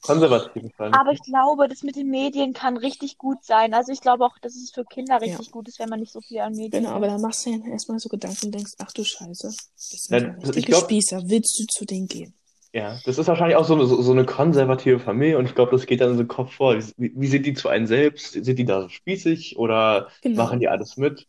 [0.00, 0.72] Konservativ.
[0.78, 3.74] Aber ich glaube, das mit den Medien kann richtig gut sein.
[3.74, 6.20] Also ich glaube auch, dass es für Kinder richtig gut ist, wenn man nicht so
[6.20, 7.14] viel an Medien Genau, aber ist.
[7.14, 9.66] da machst du ja erstmal so Gedanken und denkst, ach du Scheiße, das
[10.04, 12.32] sind Ja, ja richtige glaub- Spießer, willst du zu denen gehen?
[12.72, 15.72] Ja, das ist wahrscheinlich auch so, eine- so, so eine konservative Familie und ich glaube,
[15.72, 16.76] das geht dann in den Kopf vor.
[16.98, 18.32] Wie, wie sind die zu einem selbst?
[18.32, 20.44] Sind die da so spießig oder Genau.
[20.44, 21.26] machen die alles mit?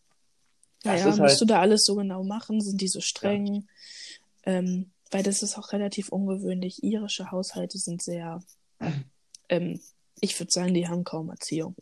[0.87, 2.61] Das Naja, ist musst halt- du da alles so genau machen?
[2.61, 3.67] Sind die so streng?
[4.43, 6.83] Ähm, weil das ist auch relativ ungewöhnlich.
[6.83, 8.41] Irische Haushalte sind sehr,
[9.49, 9.79] ähm,
[10.19, 11.75] ich würde sagen, die haben kaum Erziehung.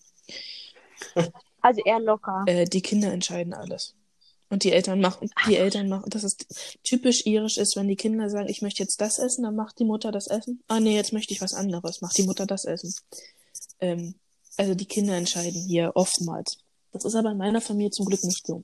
[1.62, 2.44] Also eher locker.
[2.48, 3.94] Äh, die Kinder entscheiden alles.
[4.50, 6.46] Und die Eltern machen, die Eltern machen, das ist
[6.84, 9.86] typisch irisch ist, wenn die Kinder sagen, ich möchte jetzt das essen, dann macht die
[9.86, 10.62] Mutter das Essen.
[10.68, 12.94] Ah nee, jetzt möchte ich was anderes, macht die Mutter das Essen.
[13.80, 14.14] Ähm,
[14.56, 16.60] also die Kinder entscheiden hier oftmals.
[16.92, 18.64] Das ist aber in meiner Familie zum Glück nicht so.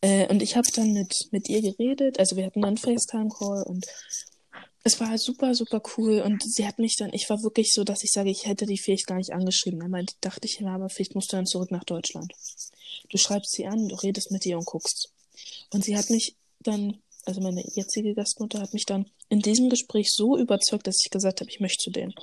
[0.00, 3.86] Äh, und ich habe dann mit, mit ihr geredet, also wir hatten dann FaceTime-Call und
[4.86, 6.20] es war super, super cool.
[6.20, 8.78] Und sie hat mich dann, ich war wirklich so, dass ich sage, ich hätte die
[8.78, 9.90] vielleicht gar nicht angeschrieben.
[9.90, 12.32] Meinte, dachte ich immer, aber vielleicht musst du dann zurück nach Deutschland.
[13.08, 15.10] Du schreibst sie an, du redest mit ihr und guckst.
[15.72, 20.12] Und sie hat mich dann, also meine jetzige Gastmutter hat mich dann in diesem Gespräch
[20.12, 22.14] so überzeugt, dass ich gesagt habe, ich möchte zu denen.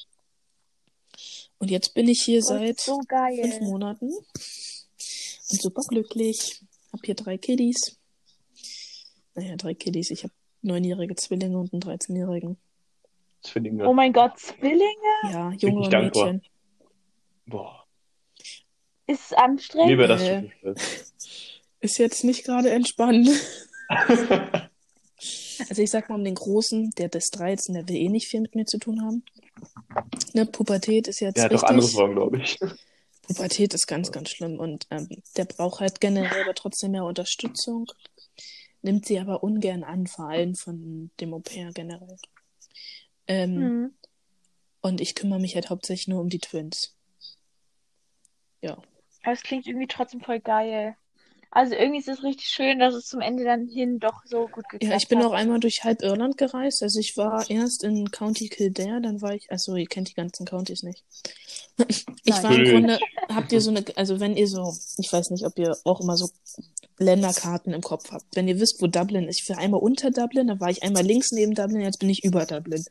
[1.58, 3.60] Und jetzt bin ich hier Das seit so fünf.
[3.62, 6.62] Monaten und super glücklich.
[6.92, 7.98] Hab hier drei Kiddies.
[9.36, 10.12] Naja, drei Kiddies.
[10.12, 12.58] Ich habe neunjährige Zwillinge und einen 13-jährigen.
[13.44, 13.88] Zwillinge.
[13.88, 14.84] Oh mein Gott, Zwillinge
[15.32, 16.34] Ja, ich Junge dankbar.
[16.34, 16.44] Mädchen.
[17.48, 17.82] Boah,
[19.12, 19.98] ist anstrengend.
[19.98, 20.08] wäre
[20.64, 20.76] das.
[21.84, 23.30] Ist jetzt nicht gerade entspannt.
[25.70, 28.42] Also ich sag mal um den Großen, der ist 13, der will eh nicht viel
[28.42, 29.24] mit mir zu tun haben.
[30.34, 31.70] Ne, Pubertät ist jetzt Der hat auch richtig.
[31.70, 32.58] andere Sorgen, glaube ich.
[33.22, 35.08] Pubertät ist ganz, ganz schlimm und ähm,
[35.38, 37.86] der braucht halt generell aber trotzdem mehr Unterstützung.
[38.82, 42.18] Nimmt sie aber ungern an, vor allem von dem Au-pair generell.
[43.28, 43.94] Ähm, Hm.
[44.82, 46.96] Und ich kümmere mich halt hauptsächlich nur um die Twins.
[48.62, 48.82] Ja.
[49.24, 50.96] Aber es klingt irgendwie trotzdem voll geil.
[51.54, 54.70] Also irgendwie ist es richtig schön, dass es zum Ende dann hin doch so gut
[54.70, 55.26] geklappt Ja, ich bin hat.
[55.26, 56.82] auch einmal durch halb Irland gereist.
[56.82, 60.46] Also ich war erst in County Kildare, dann war ich, also ihr kennt die ganzen
[60.46, 61.04] Counties nicht.
[62.24, 62.44] Ich Nein.
[62.44, 62.66] war im.
[62.66, 66.00] Grunde, habt ihr so eine, also wenn ihr so, ich weiß nicht, ob ihr auch
[66.00, 66.30] immer so
[67.00, 68.26] Länderkarten im Kopf habt.
[68.36, 71.04] Wenn ihr wisst, wo Dublin ist, ich war einmal unter Dublin, dann war ich einmal
[71.04, 72.86] links neben Dublin, jetzt bin ich über Dublin.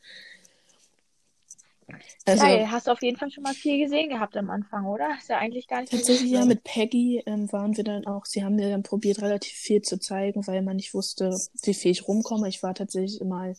[2.25, 5.17] Also Geil, hast du auf jeden Fall schon mal viel gesehen gehabt am Anfang, oder?
[5.19, 8.45] Ist ja eigentlich gar nicht tatsächlich ja, mit Peggy ähm, waren wir dann auch, sie
[8.45, 12.07] haben mir dann probiert, relativ viel zu zeigen, weil man nicht wusste, wie viel ich
[12.07, 12.49] rumkomme.
[12.49, 13.57] Ich war tatsächlich mal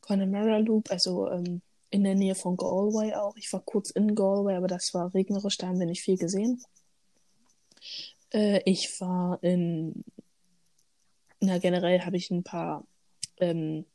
[0.00, 3.36] Connemara Loop, also ähm, in der Nähe von Galway auch.
[3.36, 6.62] Ich war kurz in Galway, aber das war regnerisch, da haben wir nicht viel gesehen.
[8.32, 10.04] Äh, ich war in,
[11.40, 12.84] na generell habe ich ein paar
[13.38, 13.86] ähm,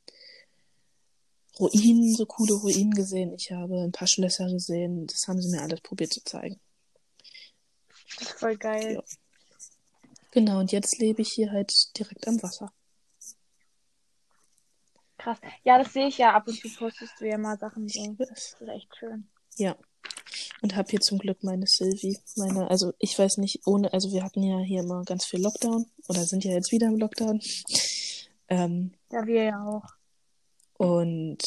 [1.60, 3.34] Ruinen, so coole Ruinen gesehen.
[3.34, 5.08] Ich habe ein paar Schlösser gesehen.
[5.08, 6.60] Das haben sie mir alles probiert zu zeigen.
[8.18, 8.94] Das ist voll geil.
[8.96, 9.04] Ja.
[10.32, 12.72] Genau, und jetzt lebe ich hier halt direkt am Wasser.
[15.18, 15.40] Krass.
[15.64, 16.34] Ja, das sehe ich ja.
[16.34, 18.14] Ab und zu postest du ja mal Sachen so.
[18.18, 19.28] Das- Das ist echt schön.
[19.58, 19.76] Ja.
[20.62, 22.18] Und habe hier zum Glück meine Sylvie.
[22.36, 25.86] Meine, also ich weiß nicht, ohne, also wir hatten ja hier immer ganz viel Lockdown
[26.08, 27.42] oder sind ja jetzt wieder im Lockdown.
[28.52, 29.86] Ähm, Ja, wir ja auch.
[30.80, 31.44] Und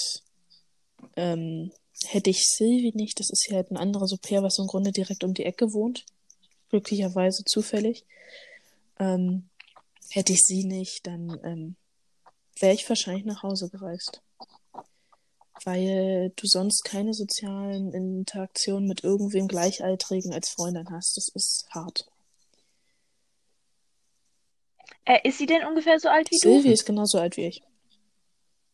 [1.16, 1.72] ähm,
[2.04, 5.24] hätte ich Sylvie nicht, das ist ja halt ein anderes Au-pair, was im Grunde direkt
[5.24, 6.04] um die Ecke wohnt.
[6.68, 8.04] Glücklicherweise zufällig.
[8.98, 9.48] Ähm,
[10.10, 11.76] hätte ich sie nicht, dann ähm,
[12.60, 14.20] wäre ich wahrscheinlich nach Hause gereist.
[15.64, 21.16] Weil du sonst keine sozialen Interaktionen mit irgendwem Gleichaltrigen als Freundin hast.
[21.16, 22.06] Das ist hart.
[25.06, 26.52] Äh, ist sie denn ungefähr so alt wie du?
[26.52, 27.62] Sylvie ist genauso alt wie ich.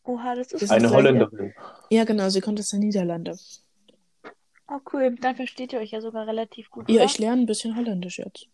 [0.09, 1.53] Oha, das ist Ist Eine Holländerin.
[1.91, 3.37] Ja, genau, sie kommt aus den Niederlande.
[4.67, 5.15] Oh, cool.
[5.21, 7.05] Dann versteht ihr euch ja sogar relativ gut, Ja, oder?
[7.05, 8.47] ich lerne ein bisschen Holländisch jetzt.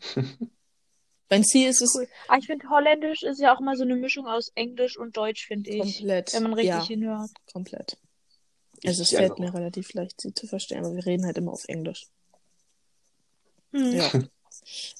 [1.30, 2.08] Mein Ziel ist es Cool.
[2.26, 5.46] Aber ich finde, Holländisch ist ja auch mal so eine Mischung aus Englisch und Deutsch,
[5.46, 5.98] finde ich.
[5.98, 6.34] komplett.
[6.34, 7.30] Wenn man richtig ja, hinhört.
[7.52, 7.98] komplett.
[8.80, 11.38] Ich Also es zieh fällt mir relativ leicht, sie zu verstehen, aber wir reden halt
[11.38, 12.06] immer auf Englisch.
[13.72, 13.92] Hm.
[13.92, 14.10] Ja.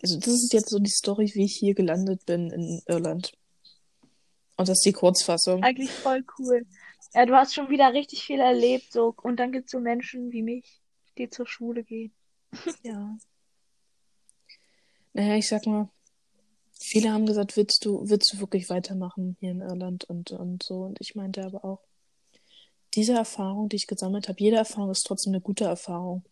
[0.01, 3.33] Also das ist jetzt so die Story, wie ich hier gelandet bin in Irland.
[4.57, 5.63] Und das ist die Kurzfassung.
[5.63, 6.67] Eigentlich voll cool.
[7.15, 9.15] Ja, du hast schon wieder richtig viel erlebt, so.
[9.23, 10.81] Und dann gibt's so Menschen wie mich,
[11.19, 12.13] die zur Schule gehen.
[12.83, 13.17] Ja.
[15.13, 15.89] Naja, ich sag mal,
[16.79, 20.83] viele haben gesagt, willst du, willst du wirklich weitermachen hier in Irland und, und so.
[20.83, 21.81] Und ich meinte aber auch,
[22.95, 26.25] diese Erfahrung, die ich gesammelt habe, jede Erfahrung ist trotzdem eine gute Erfahrung.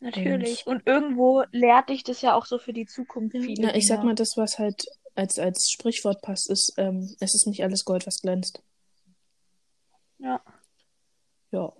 [0.00, 0.66] Natürlich.
[0.66, 4.02] Und irgendwo lehrt dich das ja auch so für die Zukunft viele Na, ich sag
[4.02, 8.06] mal, das, was halt als, als Sprichwort passt, ist, ähm, es ist nicht alles Gold,
[8.06, 8.62] was glänzt.
[10.18, 10.40] Ja.
[11.50, 11.72] Ja.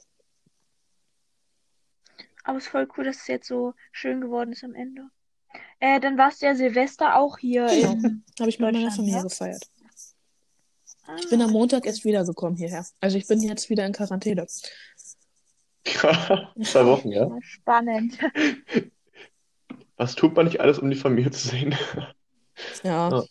[2.44, 5.08] Aber es ist voll cool, dass es jetzt so schön geworden ist am Ende.
[5.78, 7.92] Äh, dann warst du ja Silvester auch hier Genau.
[7.92, 9.22] in Habe ich mit meiner Familie ja?
[9.22, 9.68] gefeiert.
[11.06, 12.84] Ah, Ich bin am Montag erst wiedergekommen hierher.
[13.00, 14.46] Also ich bin jetzt wieder in Quarantäne.
[15.84, 17.30] Zwei Wochen, ja.
[17.40, 18.18] spannend.
[19.96, 21.74] Was tut man nicht alles, um die Familie zu sehen?
[22.82, 23.10] Ja.
[23.10, 23.24] Ja.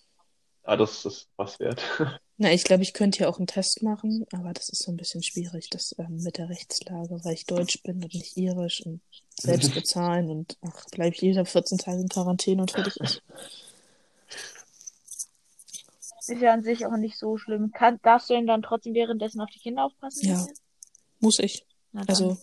[0.63, 1.81] Ah, das ist was wert.
[2.37, 4.97] Na, ich glaube, ich könnte ja auch einen Test machen, aber das ist so ein
[4.97, 9.01] bisschen schwierig, das ähm, mit der Rechtslage, weil ich Deutsch bin und nicht irisch und
[9.39, 13.21] selbst bezahlen und ach, bleibe ich jeder 14 Tage in Quarantäne und fertig ist.
[16.27, 17.71] Ist ja an sich auch nicht so schlimm.
[17.71, 20.27] Kann, darfst du denn dann trotzdem währenddessen auf die Kinder aufpassen?
[20.27, 20.45] Ja.
[21.19, 21.65] Muss ich.
[21.91, 22.37] Na, Also-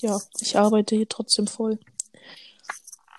[0.00, 1.78] Ja, ich arbeite hier trotzdem voll.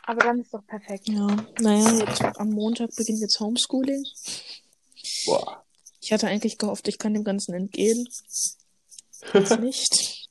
[0.08, 1.08] Aber dann ist doch perfekt.
[1.10, 1.28] Ja,
[1.60, 4.06] naja, jetzt am Montag beginnt jetzt Homeschooling.
[5.26, 5.64] Boah.
[6.02, 8.08] Ich hatte eigentlich gehofft, ich kann dem Ganzen entgehen.
[9.34, 10.30] Jetzt nicht.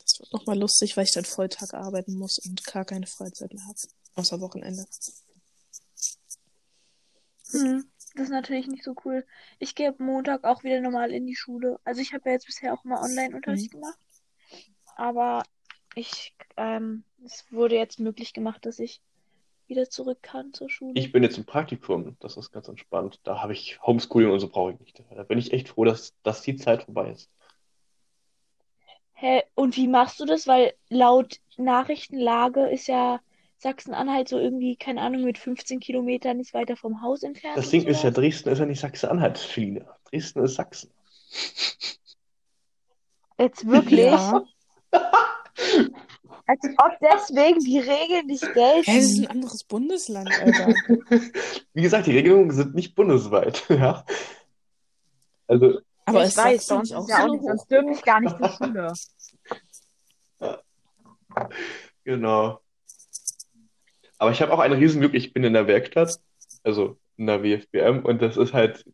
[0.00, 3.64] Das wird nochmal lustig, weil ich dann Volltag arbeiten muss und gar keine Freizeit mehr
[3.64, 3.78] habe.
[4.14, 4.86] Außer Wochenende.
[7.50, 9.26] Hm, das ist natürlich nicht so cool.
[9.58, 11.78] Ich gehe Montag auch wieder normal in die Schule.
[11.84, 13.98] Also ich habe ja jetzt bisher auch immer Online-Unterricht gemacht.
[14.96, 15.42] Aber
[15.94, 19.00] ich, ähm, es wurde jetzt möglich gemacht, dass ich
[19.66, 20.92] wieder zurück kann zur Schule.
[20.96, 23.20] Ich bin jetzt im Praktikum, das ist ganz entspannt.
[23.24, 25.02] Da habe ich Homeschooling und so brauche ich nicht.
[25.10, 27.30] Da bin ich echt froh, dass, dass die Zeit vorbei ist.
[29.14, 30.46] Hä, und wie machst du das?
[30.46, 33.20] Weil laut Nachrichtenlage ist ja
[33.58, 37.56] Sachsen-Anhalt so irgendwie, keine Ahnung, mit 15 Kilometern nicht weiter vom Haus entfernt.
[37.56, 38.10] Das Ding ist ja.
[38.10, 39.86] Dresden ist ja nicht Sachsen-Anhalt, Feline.
[40.10, 40.90] Dresden ist Sachsen.
[43.38, 44.00] Jetzt wirklich?
[44.00, 44.44] Ja.
[46.46, 48.90] Als ob deswegen die Regeln nicht gelten.
[48.90, 50.74] Hä, das ist ein anderes Bundesland, Alter.
[51.72, 53.64] Wie gesagt, die Regelungen sind nicht bundesweit.
[53.70, 54.04] Ja.
[55.48, 58.36] Also, Aber ich weiß, sonst auch ist ja auch nicht, sonst dürfte ich gar nicht
[58.38, 58.92] zur Schule.
[62.04, 62.60] genau.
[64.18, 66.20] Aber ich habe auch ein Riesenglück, ich bin in der Werkstatt,
[66.62, 68.84] also in der WFBM, und das ist halt,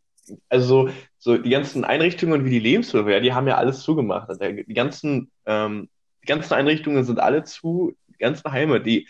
[0.48, 4.28] also so, die ganzen Einrichtungen wie die Lebenshilfe, ja, die haben ja alles zugemacht.
[4.28, 5.88] Also die ganzen, ähm,
[6.28, 9.08] ganzen Einrichtungen sind alle zu, die ganzen Heime, die,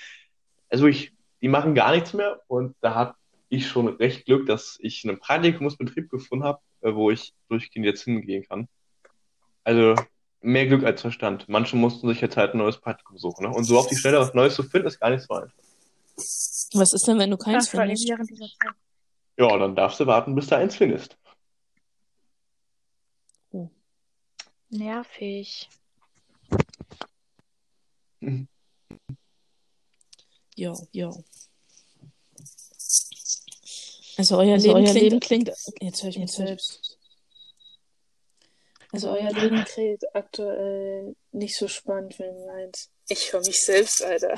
[0.70, 3.14] also ich, die machen gar nichts mehr und da habe
[3.50, 8.04] ich schon recht Glück, dass ich einen Praktikumsbetrieb gefunden habe, äh, wo ich durchgehend jetzt
[8.04, 8.68] hingehen kann.
[9.64, 9.94] Also
[10.40, 11.48] mehr Glück als Verstand.
[11.48, 13.54] Manche mussten sich jetzt halt ein neues Praktikum suchen, ne?
[13.54, 15.52] Und so auf die Stelle was Neues zu finden, ist gar nicht so einfach.
[16.74, 18.38] Was ist denn, wenn du keins allem findest?
[18.38, 18.72] Zeit.
[19.38, 21.16] Ja, dann darfst du warten, bis du eins findest.
[24.70, 25.68] Nervig.
[30.54, 31.12] Ja, ja.
[34.16, 36.98] Also euer Also Leben euer klingt, Leben klingt, jetzt höre ich mich selbst.
[38.90, 42.90] Also euer Leben klingt aktuell nicht so spannend, wenn du meinst.
[43.09, 44.35] Ich höre mich selbst, Alter.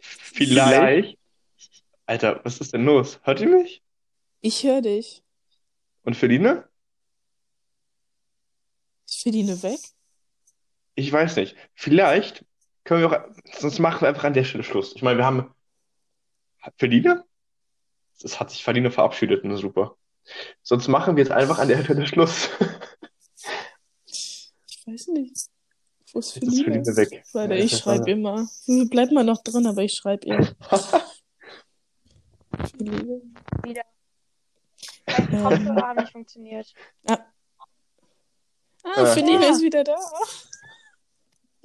[0.00, 1.18] Vielleicht.
[2.06, 3.18] Alter, was ist denn los?
[3.24, 3.82] Hört ihr mich?
[4.40, 5.24] Ich höre dich.
[6.04, 6.68] Und Feline?
[9.06, 9.80] Ist Feline weg?
[10.98, 11.54] Ich weiß nicht.
[11.74, 12.44] Vielleicht
[12.82, 14.96] können wir auch, sonst machen wir einfach an der Stelle Schluss.
[14.96, 15.54] Ich meine, wir haben
[16.76, 17.24] Feline?
[18.20, 19.96] Es hat sich Feline verabschiedet, ne, super.
[20.62, 22.50] Sonst machen wir jetzt einfach an der Stelle Schluss.
[24.10, 25.48] Ich weiß nicht.
[26.14, 26.32] Wo ist?
[26.32, 27.22] Feline weg.
[27.34, 28.48] Warte, Ja, ich schreibe ihr mal.
[28.88, 30.38] Bleib mal noch drin, aber ich schreibe ihr.
[32.78, 33.20] Feline.
[35.06, 36.72] Mein Kopfhörer hat nicht funktioniert.
[37.06, 37.18] Ah,
[38.84, 39.06] Ah.
[39.06, 39.50] Feline Ja.
[39.50, 39.96] ist wieder da.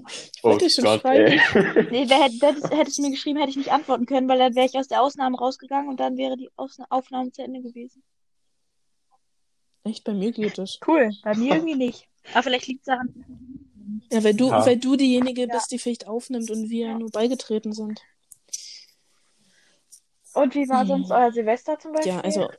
[0.10, 1.40] Ich Oh wollte dir schon Gott, schreiben.
[1.40, 1.86] ey.
[1.92, 4.66] Nee, wer hätte, hättest, du mir geschrieben, hätte ich nicht antworten können, weil dann wäre
[4.66, 8.04] ich aus der Ausnahme rausgegangen und dann wäre die Ausna Aufnahme zu Ende gewesen.
[9.84, 10.80] Echt, bei mir geht das.
[10.88, 12.08] Cool, bei mir irgendwie nicht.
[12.34, 13.14] Aber vielleicht liegt es daran.
[14.12, 14.66] Ja, weil du, Ja.
[14.66, 15.48] weil du diejenige Ja.
[15.48, 16.98] bist, die vielleicht aufnimmt und wir Ja.
[16.98, 18.02] nur beigetreten sind.
[20.34, 21.16] Und wie war sonst Hm.
[21.18, 22.14] euer Silvester zum Beispiel?
[22.14, 22.50] Ja, also.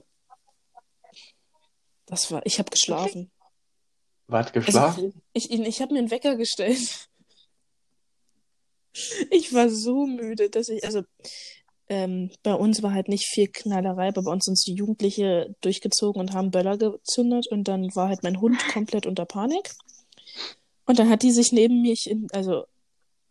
[2.07, 3.31] Das war, ich habe geschlafen.
[4.27, 5.23] Wart Also, geschlafen?
[5.33, 7.09] ich, ich habe mir einen Wecker gestellt.
[9.31, 11.03] Ich war so müde, dass ich, also,
[11.89, 16.21] ähm, bei uns war halt nicht viel Knallerei, aber bei uns sind die Jugendliche durchgezogen
[16.21, 19.71] und haben Böller gezündet und dann war halt mein Hund komplett unter Panik.
[20.87, 22.65] Und dann hat die sich neben mich in, also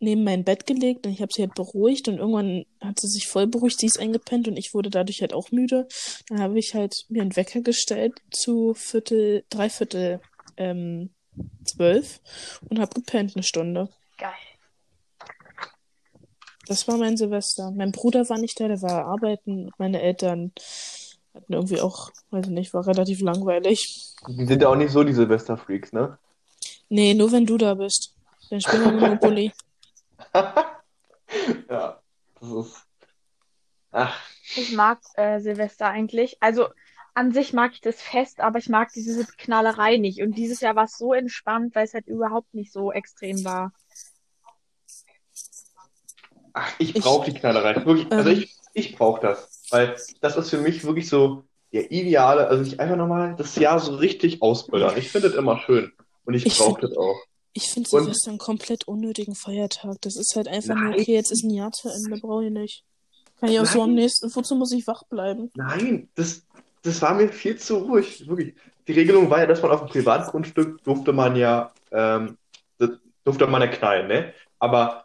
[0.00, 3.26] neben mein Bett gelegt und ich habe sie halt beruhigt und irgendwann hat sie sich
[3.26, 5.88] voll beruhigt, sie ist eingepennt und ich wurde dadurch halt auch müde.
[6.28, 10.20] Dann habe ich halt mir einen Wecker gestellt zu Viertel, Dreiviertel
[10.56, 11.10] ähm,
[11.64, 12.20] zwölf
[12.68, 13.88] und habe gepennt eine Stunde.
[14.18, 14.32] Geil.
[16.66, 17.70] Das war mein Silvester.
[17.70, 19.70] Mein Bruder war nicht da, der war arbeiten.
[19.78, 20.52] Meine Eltern
[21.34, 24.14] hatten irgendwie auch, weiß ich nicht, war relativ langweilig.
[24.28, 26.18] Die sind ja auch nicht so die Silvesterfreaks, ne?
[26.88, 28.14] Nee, nur wenn du da bist.
[28.50, 29.52] Dann spielen wir Monopoly.
[31.68, 32.00] Ja,
[32.40, 32.86] das ist.
[33.92, 34.20] Ach,
[34.56, 36.36] Ich mag äh, Silvester eigentlich.
[36.40, 36.68] Also
[37.14, 40.20] an sich mag ich das Fest, aber ich mag diese Knallerei nicht.
[40.20, 43.72] Und dieses Jahr war es so entspannt, weil es halt überhaupt nicht so extrem war.
[46.54, 47.84] Ach ich brauche die Knallerei.
[47.84, 48.38] Wirklich, also Ähm.
[48.38, 49.62] ich, ich brauche das.
[49.70, 53.78] Weil das ist für mich wirklich so, der ideale, also sich einfach nochmal das Jahr
[53.80, 54.96] so richtig ausböllern.
[54.96, 55.92] Ich finde das immer schön.
[56.24, 57.16] Und ich, Ich brauche das auch.
[57.52, 60.00] Ich finde Silvester einen komplett unnötigen Feiertag.
[60.00, 61.00] Das ist halt einfach nur, Nein.
[61.00, 62.84] okay, jetzt ist ein Jahr zu Ende, brauche ich nicht.
[63.38, 63.90] Kann ich auch so Nein.
[63.90, 65.50] am nächsten, wozu muss ich wach bleiben?
[65.54, 66.42] Nein, das,
[66.82, 68.26] das war mir viel zu ruhig.
[68.28, 68.54] Wirklich.
[68.86, 72.38] Die Regelung war ja, dass man auf dem Privatgrundstück durfte man ja, ähm,
[73.24, 74.34] durfte man ja knallen, ne?
[74.58, 75.03] Aber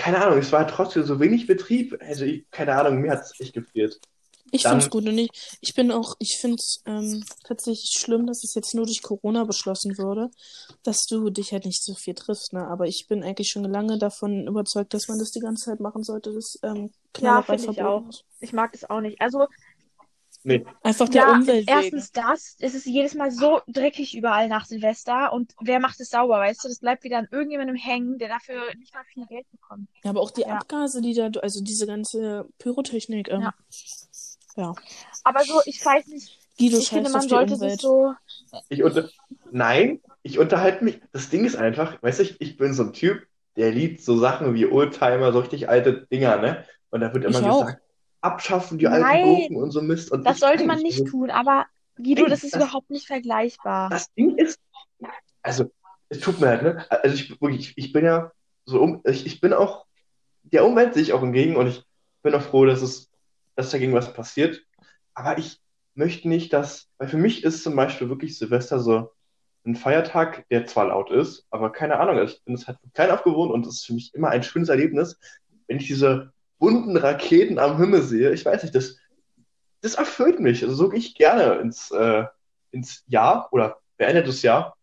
[0.00, 1.96] keine Ahnung, es war trotzdem so wenig Betrieb.
[2.00, 4.00] Also ich, keine Ahnung, mir hat es echt gefehlt.
[4.50, 8.26] Ich finde es gut und ich, ich bin auch, ich finde es ähm, tatsächlich schlimm,
[8.26, 10.30] dass es jetzt nur durch Corona beschlossen wurde,
[10.82, 12.66] dass du dich halt nicht so viel triffst, ne?
[12.66, 16.02] Aber ich bin eigentlich schon lange davon überzeugt, dass man das die ganze Zeit machen
[16.02, 18.02] sollte, dass ähm, Knallerei finde ich auch.
[18.40, 19.20] Ich mag das auch nicht.
[19.20, 19.46] Also,
[20.42, 24.64] Nee, Einfach der ja, Umwelt erstens das, es ist jedes Mal so dreckig überall nach
[24.64, 26.68] Silvester und wer macht es sauber, weißt du?
[26.68, 29.88] Das bleibt wieder an irgendjemandem hängen, der dafür nicht mal viel Geld bekommt.
[30.02, 30.56] Ja, aber auch die Ja.
[30.58, 33.54] Abgase, die da, also diese ganze Pyrotechnik, ähm, Ja.
[34.56, 34.74] ja.
[35.24, 37.72] Aber so, ich weiß nicht, Guido ich finde, man sollte Umwelt.
[37.72, 38.14] sich so,
[38.68, 39.08] ich unter,
[39.50, 41.00] nein, ich unterhalte mich.
[41.12, 43.26] Das Ding ist einfach, weißt du, ich, ich bin so ein Typ,
[43.56, 46.64] der liebt so Sachen wie Oldtimer, so richtig alte Dinger, ne?
[46.90, 47.70] Und da wird immer Ich auch.
[48.20, 49.02] Abschaffen die Nein.
[49.04, 50.10] alten Gurken und so Mist.
[50.12, 51.06] Und das sollte man nicht.
[51.06, 53.90] tun, aber Guido, das ist das- überhaupt nicht vergleichbar.
[53.90, 54.58] Das Ding ist,
[55.42, 55.70] also,
[56.08, 56.86] es tut mir leid, ne?
[56.90, 58.32] Also, ich, wirklich, ich bin ja
[58.64, 59.86] so um, ich, ich bin auch,
[60.42, 61.82] der Umwelt sehe ich auch entgegen und ich
[62.22, 63.08] bin auch froh, dass es,
[63.56, 64.62] dass dagegen was passiert.
[65.14, 65.60] Aber ich
[65.94, 69.10] möchte nicht, dass, weil für mich ist zum Beispiel wirklich Silvester so
[69.64, 73.22] ein Feiertag, der zwar laut ist, aber keine Ahnung, ich bin es halt klein auf
[73.24, 75.18] gewohnt und es ist für mich immer ein schönes Erlebnis,
[75.66, 78.30] wenn ich diese bunten Raketen am Himmel sehe.
[78.30, 78.98] Ich weiß nicht, das,
[79.80, 80.62] das erfüllt mich.
[80.62, 82.26] Also so gehe ich gerne ins, äh,
[82.70, 84.76] ins Jahr oder beendet das Jahr.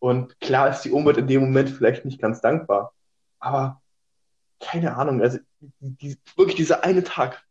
[0.00, 2.92] Und klar ist die Umwelt in dem Moment vielleicht nicht ganz dankbar.
[3.38, 3.80] Aber
[4.58, 7.42] keine Ahnung, also die, wirklich dieser eine Tag,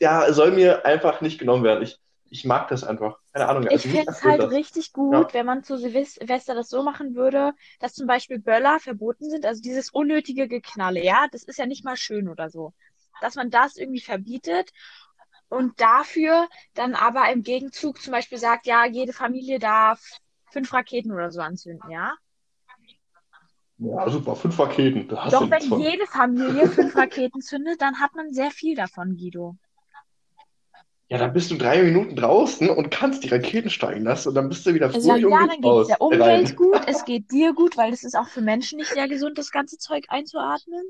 [0.00, 1.82] der soll mir einfach nicht genommen werden.
[1.82, 3.18] Ich, ich mag das einfach.
[3.32, 3.66] Keine Ahnung.
[3.68, 4.52] Ich Also mich fände es halt das.
[4.52, 5.34] richtig gut, Ja.
[5.34, 9.60] wenn man zu Silvester das so machen würde, dass zum Beispiel Böller verboten sind, also
[9.62, 12.72] dieses unnötige Geknalle, ja, das ist ja nicht mal schön oder so.
[13.20, 14.70] Dass man das irgendwie verbietet
[15.48, 20.00] und dafür dann aber im Gegenzug zum Beispiel sagt, ja, jede Familie darf
[20.50, 22.14] fünf Raketen oder so anzünden, ja.
[23.78, 24.34] Ja, super.
[24.36, 25.08] Fünf Raketen.
[25.30, 25.80] Doch wenn von.
[25.80, 29.56] jede Familie fünf Raketen zündet, dann hat man sehr viel davon, Guido.
[31.10, 34.48] Ja, dann bist du drei Minuten draußen und kannst die Raketen steigen lassen und dann
[34.50, 36.56] bist du wieder Also, fröhlich Ja, und dann geht es der Umwelt rein.
[36.56, 39.50] gut, es geht dir gut, weil es ist auch für Menschen nicht sehr gesund, das
[39.50, 40.82] ganze Zeug einzuatmen.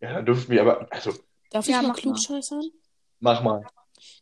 [0.00, 1.12] Ja, dann dürfen wir aber, also,
[1.50, 2.00] Darf Ja, ich mal mach mal.
[2.00, 2.62] klugscheißern?
[3.20, 3.64] mach mal.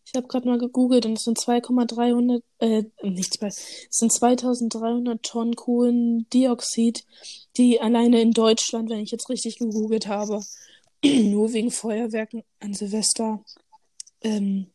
[0.05, 5.23] Ich habe gerade mal gegoogelt und es sind 2,300, äh, nicht zwei, es sind 2300
[5.23, 7.05] Tonnen Kohlendioxid,
[7.57, 10.43] die alleine in Deutschland, wenn ich jetzt richtig gegoogelt habe,
[11.05, 13.43] nur wegen Feuerwerken an Silvester
[14.23, 14.67] ähm,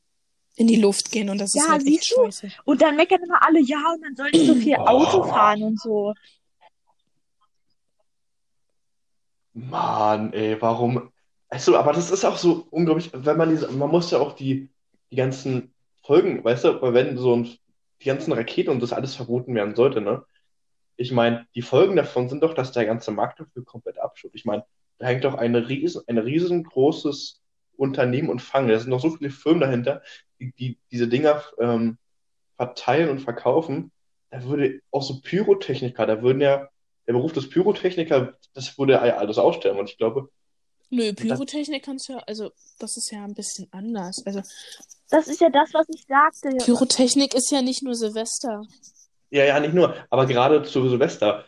[0.56, 2.24] in die Luft gehen und das ist Ja, halt echt du?
[2.26, 2.50] scheiße.
[2.66, 4.86] Und dann meckern immer alle, ja, und man soll nicht so viel Oh.
[4.86, 6.14] Auto fahren und so.
[9.54, 11.12] Mann, ey, warum?
[11.50, 14.70] Also, aber das ist auch so unglaublich, wenn man diese, man muss ja auch die,
[15.12, 17.44] die ganzen Folgen, weißt du, weil wenn so ein,
[18.02, 20.26] die ganzen Raketen und das alles verboten werden sollte, ne?
[20.98, 24.36] Ich meine, die Folgen davon sind doch, dass der ganze Markt dafür komplett abschüttet.
[24.36, 24.66] Ich meine,
[24.98, 27.42] da hängt doch eine riesen, ein riesengroßes
[27.78, 28.70] Unternehmen und Fangen.
[28.70, 30.02] Da sind noch so viele Firmen dahinter,
[30.40, 31.98] die, die diese Dinger ähm,
[32.56, 33.92] verteilen und verkaufen.
[34.30, 36.70] Da würde auch so Pyrotechniker, da würden ja,
[37.08, 39.80] der Beruf des Pyrotechniker, das würde ja alles aussterben.
[39.80, 40.30] Und ich glaube,
[40.90, 44.22] Nö, Pyrotechnik kannst du ja, also das ist ja ein bisschen anders.
[44.26, 44.42] Also
[45.10, 46.58] Das ist ja das, was ich sagte.
[46.64, 48.64] Pyrotechnik ist ja nicht nur Silvester.
[49.32, 51.46] Ja, ja, nicht nur, aber gerade zu Silvester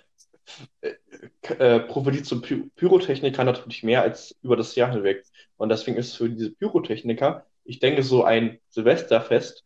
[1.51, 5.23] äh, so Py Pyrotechniker natürlich mehr als über das Jahr hinweg.
[5.57, 9.63] Und deswegen ist für diese Pyrotechniker, ich denke, so ein Silvesterfest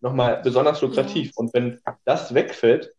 [0.00, 1.32] nochmal besonders lukrativ.
[1.36, 2.94] Und wenn das wegfällt,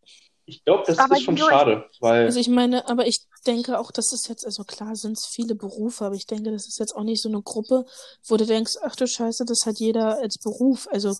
[0.46, 3.90] ich glaube, das Aber ist schon schade, weil Also ich meine, aber ich denke auch,
[3.90, 6.94] das ist jetzt, also klar sind es viele Berufe, aber ich denke, das ist jetzt
[6.94, 7.86] auch nicht so eine Gruppe,
[8.26, 10.86] wo du denkst, ach du Scheiße, das hat jeder als Beruf.
[10.90, 11.16] Also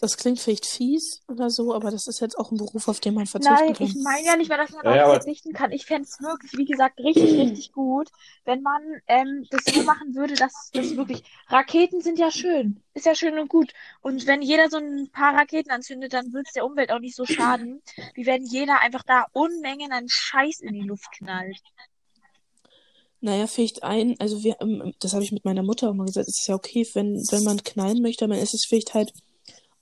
[0.00, 3.14] das klingt vielleicht fies oder so, aber das ist jetzt auch ein Beruf, auf den
[3.14, 3.86] man verzichten Nein, kann.
[3.86, 5.72] ich meine ja nicht, weil das man Ja, aber- verzichten kann.
[5.72, 8.10] Ich fände es wirklich, wie gesagt, richtig, richtig gut,
[8.44, 11.22] wenn man ähm, das so machen würde, dass das wirklich.
[11.48, 12.82] Raketen sind ja schön.
[12.92, 13.72] Ist ja schön und gut.
[14.02, 17.16] Und wenn jeder so ein paar Raketen anzündet, dann wird es der Umwelt auch nicht
[17.16, 17.80] so schaden,
[18.14, 21.60] wie wenn jeder einfach da Unmengen an Scheiß in die Luft knallt.
[23.20, 26.28] Naja, vielleicht ein, also wir, ähm, das habe ich mit meiner Mutter auch mal gesagt,
[26.28, 29.12] es ist ja okay, wenn, wenn man knallen möchte, dann ist es vielleicht halt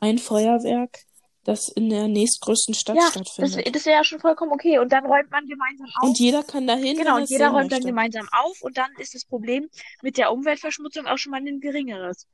[0.03, 0.99] ein Feuerwerk,
[1.45, 3.75] das in der nächstgrößten Stadt Ja, das, stattfindet.
[3.75, 4.79] das wäre ja schon vollkommen okay.
[4.79, 6.09] Und dann räumt man gemeinsam auf.
[6.09, 7.87] Und jeder kann dahin, Genau, und jeder räumt dann möchte.
[7.87, 9.69] gemeinsam auf und dann ist das Problem
[10.03, 12.27] mit der Umweltverschmutzung auch schon mal ein geringeres.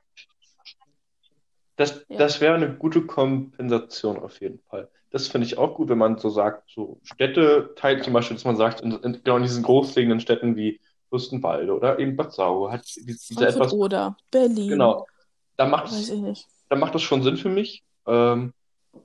[1.76, 2.18] Das, Ja.
[2.18, 4.88] das wäre eine gute Kompensation auf jeden Fall.
[5.10, 8.56] Das finde ich auch gut, wenn man so sagt, so Städteteil zum Beispiel, dass man
[8.56, 12.84] sagt, in, in, genau in diesen großliegenden Städten wie Fürstenwalde oder eben Bad Sau, hat
[12.96, 14.68] die- diese Frankfurt etwas, oder Berlin.
[14.70, 15.06] genau,
[15.56, 16.46] da macht Weiß es, ich nicht.
[16.68, 17.82] Da macht das schon Sinn für mich.
[18.06, 18.52] Ähm,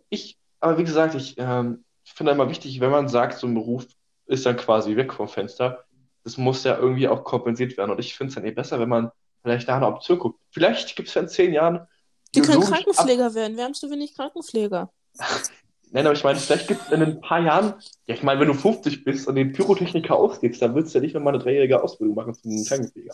[0.09, 3.85] ich, aber wie gesagt, ich ähm, finde immer wichtig, wenn man sagt, so ein Beruf
[4.25, 5.83] ist dann quasi weg vom Fenster,
[6.23, 7.91] das muss ja irgendwie auch kompensiert werden.
[7.91, 9.11] Und ich finde es dann eh besser, wenn man
[9.41, 10.39] vielleicht nach einer Option guckt.
[10.51, 11.85] Vielleicht gibt es ja in zehn Jahren
[12.33, 13.57] Die können biologisch ab- Krankenpfleger werden.
[13.57, 14.89] Wir haben zu wenig Krankenpfleger.
[15.91, 17.75] Nein, aber ich meine, vielleicht gibt es in ein paar Jahren,
[18.07, 21.03] ja, ich meine, wenn du 50 bist und den Pyrotechniker ausgibst, dann willst du ja
[21.03, 23.13] nicht nochmal eine dreijährige Ausbildung machen zum Krankenpfleger.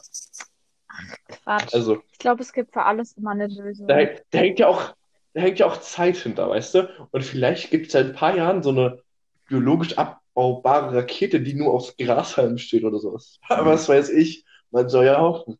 [1.27, 1.73] Quatsch.
[1.73, 3.87] Also, Ich glaube, es gibt für alles immer eine Lösung.
[3.87, 3.97] da,
[4.31, 4.93] da hängt ja auch,
[5.33, 7.07] da hängt ja auch Zeit hinter, weißt du?
[7.11, 9.01] Und vielleicht gibt es ja in ein paar Jahren so eine
[9.47, 13.39] biologisch abbaubare Rakete, die nur aus Grashalmen besteht oder sowas.
[13.49, 15.57] Aber was weiß ich, man soll ja hoffen.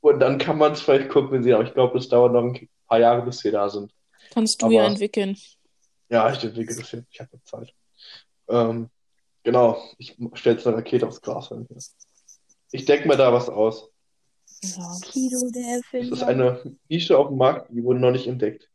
[0.00, 3.00] Und dann kann man es vielleicht kompensieren, aber ich glaube, es dauert noch ein paar
[3.00, 3.92] Jahre, bis wir da sind.
[4.32, 5.36] Kannst du Aber- ja entwickeln.
[6.08, 7.06] Ja, ich entwickle das jetzt.
[7.10, 7.74] Ich habe noch Zeit.
[8.48, 8.88] Ähm,
[9.42, 11.66] genau, ich stelle jetzt eine Rakete aufs Gras hin.
[11.68, 11.78] hier.
[12.70, 13.90] Ich denke mir da was aus.
[14.62, 14.96] Ja.
[15.02, 16.26] Kido, der Das ist Erfinder.
[16.26, 18.68] eine Nische auf dem Markt, die wurde noch nicht entdeckt.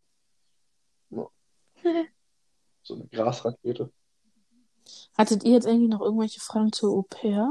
[2.86, 3.92] So eine Grasrakete.
[5.18, 7.50] Hattet ihr jetzt eigentlich noch irgendwelche Fragen zur Au pair?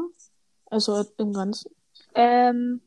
[0.66, 1.70] Also im Ganzen?
[2.14, 2.83] ähm,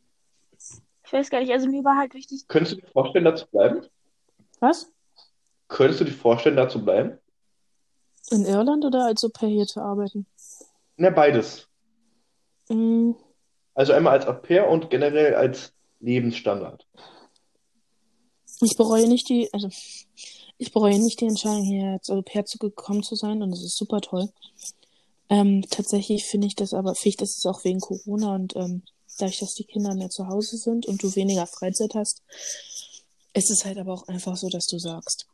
[1.03, 3.47] ich weiß gar nicht, also mir war halt wichtig, Könntest du dir vorstellen, da zu
[3.47, 3.85] bleiben?
[4.59, 4.91] Was?
[5.69, 7.17] Könntest du dir vorstellen, da zu bleiben?
[8.29, 10.27] In Irland oder als Au pair hier zu arbeiten?
[10.97, 11.67] Na, beides.
[12.69, 13.11] Mm,
[13.75, 16.87] Also einmal als Au pair und generell als Lebensstandard.
[18.61, 19.69] Ich bereue nicht die, also
[20.57, 22.57] ich bereue nicht die Entscheidung, hier als Au pair zu
[23.15, 24.29] sein und das ist super toll.
[25.29, 28.83] Ähm, tatsächlich finde ich das aber, finde ich, das ist auch wegen Corona und ähm,
[29.17, 32.23] dadurch, dass die Kinder mehr zu Hause sind und du weniger Freizeit hast,
[33.33, 35.27] ist es halt aber auch einfach so, dass du sagst,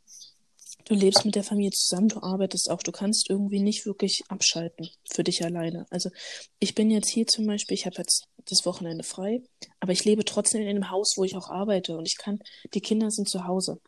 [0.84, 4.88] du lebst mit der Familie zusammen, du arbeitest auch, du kannst irgendwie nicht wirklich abschalten
[5.10, 5.86] für dich alleine.
[5.90, 6.10] Also
[6.58, 9.42] ich bin jetzt hier zum Beispiel, ich habe jetzt das Wochenende frei,
[9.80, 12.40] aber ich lebe trotzdem in einem Haus, wo ich auch arbeite und ich kann,
[12.74, 13.80] die Kinder sind zu Hause.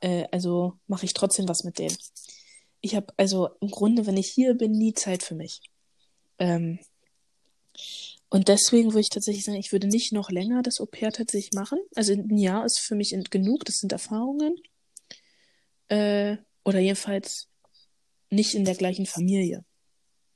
[0.00, 1.96] Äh, also mache ich trotzdem was mit denen.
[2.80, 5.60] Ich habe also im Grunde, wenn ich hier bin, nie Zeit für mich.
[6.38, 6.78] Ähm,
[8.28, 11.52] und deswegen würde ich tatsächlich sagen, ich würde nicht noch länger das Au pair tatsächlich
[11.52, 11.78] machen.
[11.94, 14.56] Also ein Jahr ist für mich genug, das sind Erfahrungen.
[15.92, 17.48] Äh, oder jedenfalls
[18.30, 19.64] nicht in der gleichen Familie.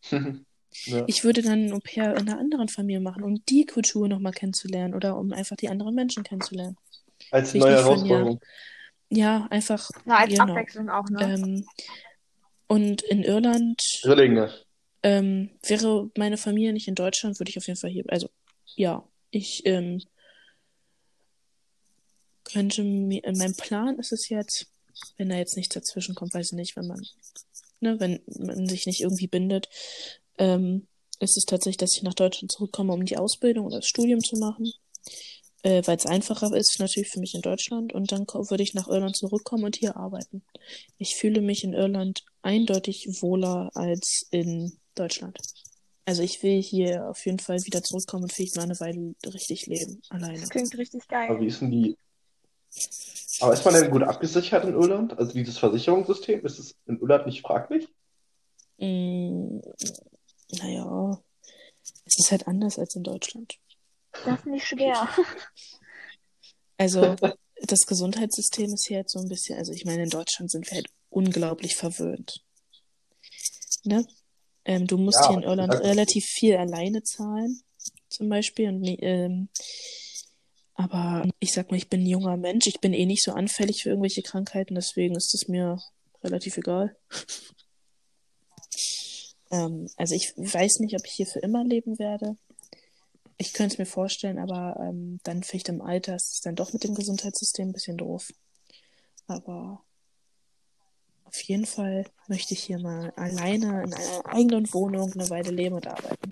[0.85, 1.05] Ja.
[1.07, 4.33] Ich würde dann ein Au pair in einer anderen Familie machen, um die Kultur nochmal
[4.33, 6.77] kennenzulernen oder um einfach die anderen Menschen kennenzulernen.
[7.31, 8.41] Als neue Herausforderung.
[9.09, 10.43] Ja, einfach, na, als genau.
[10.43, 11.35] Abwechslung auch, ne?
[11.35, 11.67] Ähm,
[12.67, 14.53] und in Irland Drillinge.
[15.03, 18.05] ähm, wäre meine Familie nicht in Deutschland, würde ich auf jeden Fall hier.
[18.09, 18.29] Also,
[18.75, 20.03] ja, ich ähm,
[22.45, 23.25] könnte mir.
[23.25, 24.67] In meinem Plan ist es jetzt,
[25.17, 27.03] wenn da jetzt nichts dazwischen kommt, weiß ich nicht, wenn man,
[27.81, 29.69] ne, wenn man sich nicht irgendwie bindet,
[30.39, 30.87] ähm,
[31.21, 34.37] ist es tatsächlich, dass ich nach Deutschland zurückkomme, um die Ausbildung oder das Studium zu
[34.37, 34.71] machen.
[35.63, 37.93] Äh, weil es einfacher ist, natürlich für mich in Deutschland.
[37.93, 40.43] Und dann würde ich nach Irland zurückkommen und hier arbeiten.
[40.99, 45.39] Ich fühle mich in Irland eindeutig wohler als in Deutschland.
[46.05, 49.67] Also ich will hier auf jeden Fall wieder zurückkommen und vielleicht mal eine Weile richtig
[49.67, 50.39] leben, alleine.
[50.39, 51.41] Das klingt richtig Aber geil.
[51.41, 51.97] wie ist denn die?
[53.41, 55.19] Aber ist man denn gut abgesichert in Irland?
[55.19, 57.89] Also dieses Versicherungssystem, ist es in Irland nicht fraglich?
[58.79, 59.59] Mm,
[60.53, 61.23] naja,
[62.05, 63.59] es ist halt anders als in Deutschland.
[64.25, 65.09] Das ist nicht schwer.
[66.79, 67.17] Also
[67.63, 70.77] das Gesundheitssystem ist hier halt so ein bisschen, also ich meine, in Deutschland sind wir
[70.77, 72.45] halt unglaublich verwöhnt.
[73.85, 74.07] Ne?
[74.67, 77.63] Ähm, du musst Ja, hier in Irland relativ viel alleine zahlen,
[78.11, 78.69] zum Beispiel.
[78.69, 79.49] Und, ähm,
[80.77, 83.83] aber ich sag mal, ich bin ein junger Mensch, ich bin eh nicht so anfällig
[83.83, 85.81] für irgendwelche Krankheiten, deswegen ist es mir
[86.23, 86.97] relativ egal.
[89.51, 92.37] Ähm, also ich weiß nicht, ob ich hier für immer leben werde.
[93.39, 96.73] Ich könnte es mir vorstellen, aber ähm, dann vielleicht im Alter ist es dann doch
[96.73, 98.33] mit dem Gesundheitssystem ein bisschen doof.
[99.29, 99.85] Aber
[101.25, 105.77] auf jeden Fall möchte ich hier mal alleine in einer eigenen Wohnung eine Weile leben
[105.77, 106.29] und arbeiten.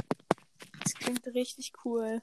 [0.82, 2.20] Das klingt richtig cool.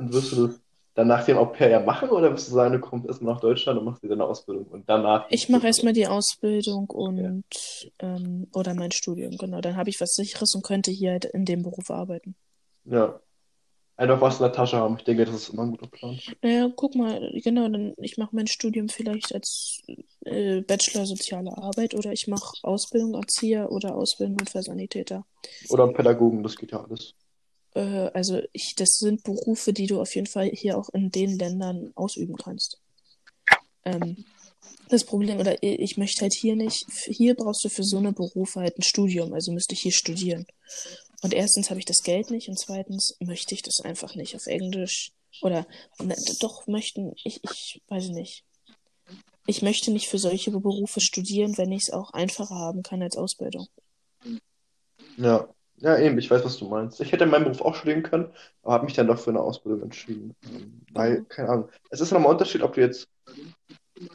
[0.00, 0.60] Und wirst du das
[0.94, 3.40] dann nach dem Au pair ja machen oder wirst du sagen, du kommst erstmal nach
[3.40, 5.26] Deutschland und machst dir deine Ausbildung und danach?
[5.28, 7.44] Ich mache erstmal die Ausbildung und
[8.00, 9.60] ähm, oder mein Studium, genau.
[9.60, 12.34] Dann habe ich was Sicheres und könnte hier halt in dem Beruf arbeiten.
[12.84, 13.20] Ja.
[13.96, 14.96] Einfach was in der Tasche haben.
[14.96, 16.18] Ich denke, das ist immer ein guter Plan.
[16.40, 19.82] Naja, guck mal, genau, dann ich mache mein Studium vielleicht als
[20.24, 25.26] äh, Bachelor Soziale Arbeit oder ich mache Ausbildung Erzieher oder Ausbildung Notfallsanitäter.
[25.68, 27.14] Oder Pädagogen, das geht ja alles.
[27.74, 31.38] Äh, also ich, das sind Berufe, die du auf jeden Fall hier auch in den
[31.38, 32.78] Ländern ausüben kannst.
[33.84, 34.24] Ähm,
[34.88, 38.60] das Problem, oder ich möchte halt hier nicht, hier brauchst du für so eine Berufe
[38.60, 40.46] halt ein Studium, also müsste ich hier studieren.
[41.22, 44.46] Und erstens habe ich das Geld nicht und zweitens möchte ich das einfach nicht auf
[44.46, 45.12] Englisch.
[45.42, 45.66] Oder
[46.02, 48.44] ne, doch möchten, ich, ich weiß nicht.
[49.46, 53.16] Ich möchte nicht für solche Berufe studieren, wenn ich es auch einfacher haben kann als
[53.16, 53.68] Ausbildung.
[55.16, 55.48] Ja.
[55.80, 57.00] Ja, eben, ich weiß, was du meinst.
[57.00, 59.82] Ich hätte meinen Beruf auch studieren können, aber habe mich dann doch für eine Ausbildung
[59.82, 60.34] entschieden.
[60.92, 61.68] Weil, keine Ahnung.
[61.90, 63.08] Es ist nochmal ein Unterschied, ob du jetzt.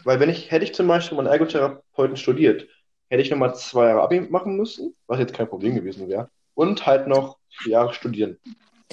[0.04, 2.68] Weil wenn ich, hätte ich zum Beispiel meinen Ergotherapeuten studiert,
[3.10, 6.30] hätte ich nochmal zwei Jahre Abi machen müssen, was jetzt kein Problem gewesen wäre.
[6.54, 8.38] Und halt noch vier Jahre studieren.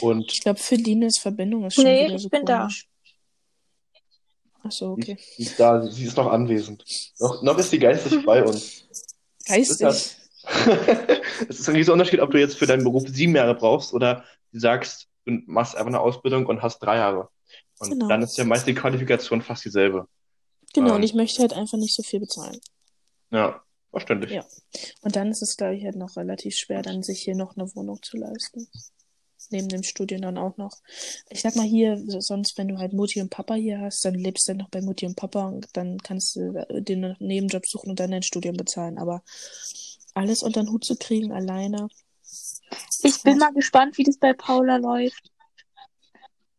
[0.01, 2.61] Und Ich glaube, für Lines Verbindung ist schon Nee, wieder ich so bin da.
[2.61, 2.89] komisch.
[4.64, 5.18] Achso, okay.
[5.37, 6.85] sie ist da, sie ist noch anwesend.
[7.18, 8.85] Noch, noch ist sie geistig bei uns.
[9.45, 10.16] Geistig.
[11.49, 14.24] Es ist ein riesiger Unterschied, ob du jetzt für deinen Beruf sieben Jahre brauchst oder
[14.53, 17.28] du sagst, du machst einfach eine Ausbildung und hast drei Jahre.
[17.78, 18.09] Und Genau.
[18.09, 20.07] dann ist ja meist die Qualifikation fast dieselbe.
[20.74, 20.97] Genau, Ähm.
[20.97, 22.59] und ich möchte halt einfach nicht so viel bezahlen.
[23.30, 24.32] Ja, verständlich.
[24.32, 24.45] Ja.
[25.03, 27.74] Und dann ist es, glaube ich, halt noch relativ schwer, dann sich hier noch eine
[27.74, 28.68] Wohnung zu leisten.
[29.51, 30.78] Neben dem Studium dann auch noch.
[31.28, 34.14] Ich sag mal hier, so- sonst, wenn du halt Mutti und Papa hier hast, dann
[34.14, 37.90] lebst du noch bei Mutti und Papa und dann kannst du äh, einen Nebenjob suchen
[37.90, 38.99] und dann dein Studium bezahlen.
[38.99, 39.22] Aber
[40.15, 41.89] alles unter den Hut zu kriegen alleine.
[43.03, 45.31] Ich bin mal gespannt, wie das bei Paula läuft.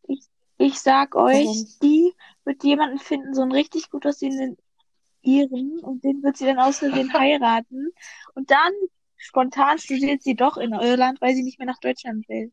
[0.08, 0.26] Ich,
[0.58, 1.68] ich sag euch, Warum?
[1.82, 2.14] die
[2.45, 4.58] wird jemanden finden, so einen richtig gut aussehenden
[5.22, 7.91] Iren, und den wird sie dann aus Versehen heiraten.
[8.36, 8.74] Und dann
[9.16, 12.51] spontan studiert sie doch in Irland, weil sie nicht mehr nach Deutschland will.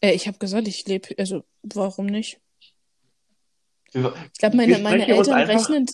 [0.00, 2.40] Äh, ich habe gesagt, ich lebe, also warum nicht?
[4.32, 5.86] Ich glaube, meine, meine Eltern einfach, rechnen,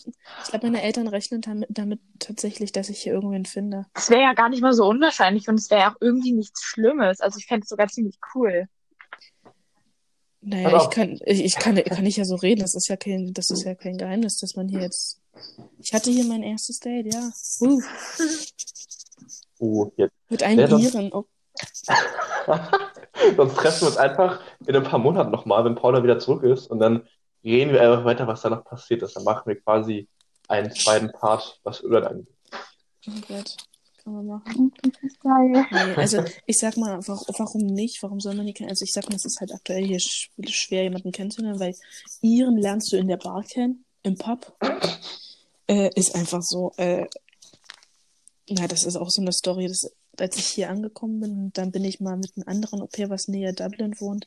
[0.43, 3.87] ich glaube, meine Eltern rechnen damit, damit tatsächlich, dass ich hier irgendwen finde.
[3.95, 6.63] Das wäre ja gar nicht mal so unwahrscheinlich und es wäre ja auch irgendwie nichts
[6.63, 7.21] Schlimmes.
[7.21, 8.67] Also ich fände es sogar ziemlich cool.
[10.41, 12.63] Naja, ich kann, ich, ich kann, kann ich ja so reden.
[12.63, 15.21] Das ist ja kein, das ist ja kein Geheimnis, dass man hier jetzt.
[15.79, 17.31] Ich hatte hier mein erstes Date, ja.
[17.61, 17.81] Uh,
[19.61, 20.13] oh, jetzt.
[20.29, 21.13] mit einem Ja, sonst- Iren.
[21.13, 21.27] Oh,
[23.37, 26.67] Sonst treffen wir uns einfach in ein paar Monaten nochmal, wenn Paula wieder zurück ist.
[26.67, 27.07] Und dann
[27.51, 29.17] reden wir einfach weiter, was da noch passiert ist.
[29.17, 30.09] Dann machen wir quasi
[30.49, 32.29] einen zweiten Part, was Irland angeht.
[33.09, 33.57] oh Gott.
[34.03, 34.73] Kann man machen.
[35.23, 38.03] Nee, also ich sag mal, warum, warum nicht?
[38.03, 38.71] Warum soll man die kennen?
[38.71, 41.77] Also ich sag mal, es ist halt aktuell hier sch schwer, jemanden kennenzulernen, weil
[42.21, 44.57] Iren lernst du in der Bar kennen, im Pub.
[45.69, 47.07] Äh, ist einfach so, äh,
[48.49, 51.85] na, das ist auch so eine Story, das, als ich hier angekommen bin, dann bin
[51.85, 54.27] ich mal mit einem anderen Au-pair, was näher Dublin wohnt,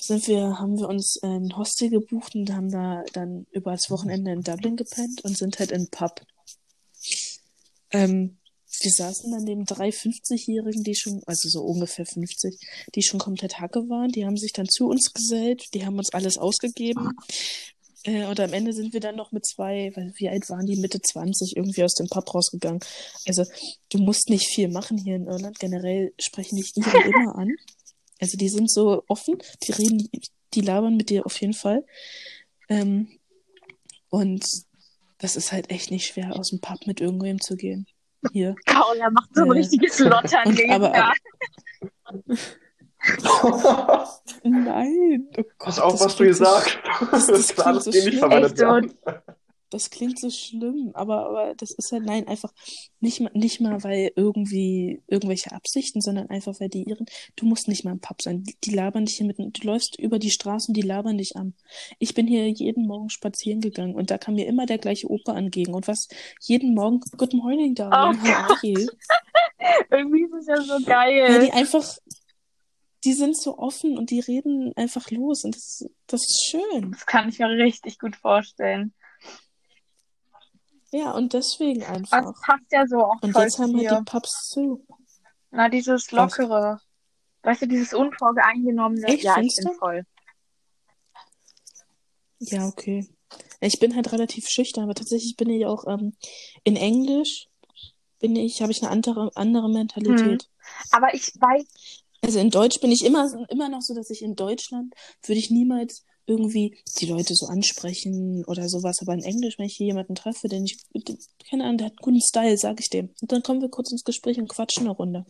[0.00, 4.32] sind wir, haben wir uns ein Hostel gebucht und haben da dann über das Wochenende
[4.32, 6.20] in Dublin gepennt und sind halt in Pub.
[7.90, 8.38] Ähm,
[8.80, 12.58] wir saßen dann neben drei 50-Jährigen, die schon, also so ungefähr 50,
[12.94, 14.10] die schon komplett Hacke waren.
[14.10, 17.10] Die haben sich dann zu uns gesellt, die haben uns alles ausgegeben.
[18.04, 20.76] Äh, und am Ende sind wir dann noch mit zwei, weil wie alt waren die?
[20.76, 22.80] Mitte 20 irgendwie aus dem Pub rausgegangen.
[23.26, 23.44] Also
[23.90, 25.58] du musst nicht viel machen hier in Irland.
[25.58, 27.48] Generell sprechen dich Iren immer an.
[28.20, 30.08] Also die sind so offen, die reden,
[30.54, 31.84] die labern mit dir auf jeden Fall.
[32.68, 33.08] Ähm,
[34.10, 34.44] und
[35.18, 37.86] das ist halt echt nicht schwer, aus dem Pub mit irgendwem zu gehen.
[38.32, 38.54] Hier.
[38.66, 41.12] Paula macht so ein Äh, richtiges und- Lotternleben aber- da.
[44.42, 45.28] Nein.
[45.36, 46.78] Oh Pass Gott, auf, das was du so sagst.
[47.12, 48.18] das Das ist klingt alles so ähnlich schlimm.
[48.18, 48.64] verwendet Echt so.
[48.66, 48.94] werden.
[49.04, 49.14] Das
[49.90, 52.52] klingt so schlimm, aber, aber das ist halt, nein, einfach
[53.00, 57.06] nicht mal, nicht mal, weil irgendwie irgendwelche Absichten, sondern einfach, weil die ihren,
[57.36, 58.42] du musst nicht mal im Pub sein.
[58.44, 61.54] Die, die labern dich hier mitten, du läufst über die Straßen, die labern dich an.
[61.98, 65.36] Ich bin hier jeden Morgen spazieren gegangen und da kam mir immer der gleiche Opa
[65.36, 66.08] entgegen und was
[66.40, 68.28] jeden Morgen, Good morning, darling, Oh?
[69.90, 71.40] Irgendwie ist es ja so geil.
[71.44, 71.84] die einfach,
[73.04, 76.92] die sind so offen und die reden einfach los und das, das ist schön.
[76.92, 78.92] Das kann ich mir richtig gut vorstellen.
[80.90, 82.34] Ja, und deswegen Das einfach.
[82.42, 83.98] passt ja so auch Und voll jetzt haben halt dir.
[83.98, 84.86] die Pubs zu.
[85.50, 86.80] Na, dieses Lockere.
[87.42, 89.06] Weißt du, dieses unvoreingenommene.
[89.06, 90.04] Echt, ja, ich bin voll.
[92.40, 93.08] Ja, okay.
[93.60, 96.14] Ich bin halt relativ schüchtern, aber tatsächlich bin ich auch ähm,
[96.64, 97.48] in Englisch
[98.20, 100.48] bin ich, habe ich eine andere, andere Mentalität.
[100.90, 101.64] Aber ich weiß,
[102.22, 105.50] Also in Deutsch bin ich immer, immer noch so, dass ich in Deutschland würde ich
[105.50, 108.98] niemals irgendwie die Leute so ansprechen oder sowas.
[109.00, 110.78] Aber in Englisch, wenn ich hier jemanden treffe, den ich,
[111.48, 113.10] keine Ahnung, der hat guten Style, sag ich dem.
[113.20, 115.24] Und dann kommen wir kurz ins Gespräch und quatschen eine Runde.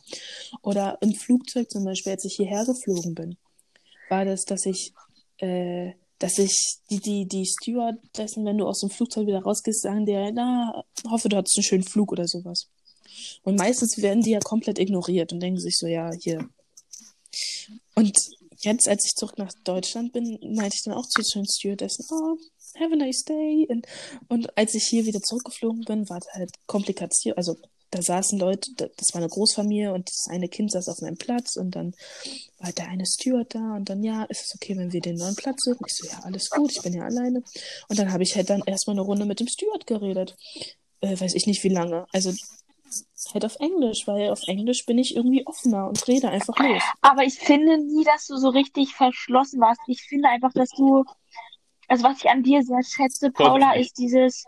[0.62, 3.36] Oder im Flugzeug zum Beispiel, als ich hierher geflogen bin,
[4.08, 4.92] war das, dass ich,
[5.38, 10.04] äh, dass ich die, die, die Stewardessen, wenn du aus dem Flugzeug wieder rausgehst, sagen
[10.04, 12.68] dir, na, hoffe, du hattest einen schönen Flug oder sowas.
[13.42, 16.48] Und meistens werden die ja komplett ignoriert und denken sich so, ja, hier.
[17.94, 18.12] Und
[18.60, 22.36] jetzt, als ich zurück nach Deutschland bin, meinte ich dann auch zu den Stewardessen, oh,
[22.78, 23.66] have a nice day.
[23.68, 23.86] Und,
[24.28, 27.34] und als ich hier wieder zurückgeflogen bin, war es halt Komplikation.
[27.36, 27.56] Also
[27.90, 31.56] da saßen Leute, das war eine Großfamilie und das eine Kind saß auf meinem Platz
[31.56, 31.94] und dann
[32.58, 35.16] war halt der eine Steward da und dann, ja, ist es okay, wenn wir den
[35.16, 35.84] neuen Platz suchen?
[35.86, 37.42] Ich so, ja, alles gut, ich bin ja alleine.
[37.88, 40.36] Und dann habe ich halt dann erstmal eine Runde mit dem Steward geredet.
[41.00, 42.06] Äh, weiß ich nicht wie lange.
[42.12, 42.32] Also
[43.34, 46.82] halt auf Englisch, weil auf Englisch bin ich irgendwie offener und rede einfach los.
[47.00, 49.80] Aber ich finde nie, dass du so richtig verschlossen warst.
[49.86, 51.04] Ich finde einfach, dass du,
[51.88, 54.44] also was ich an dir sehr schätze, Paula, ist dieses,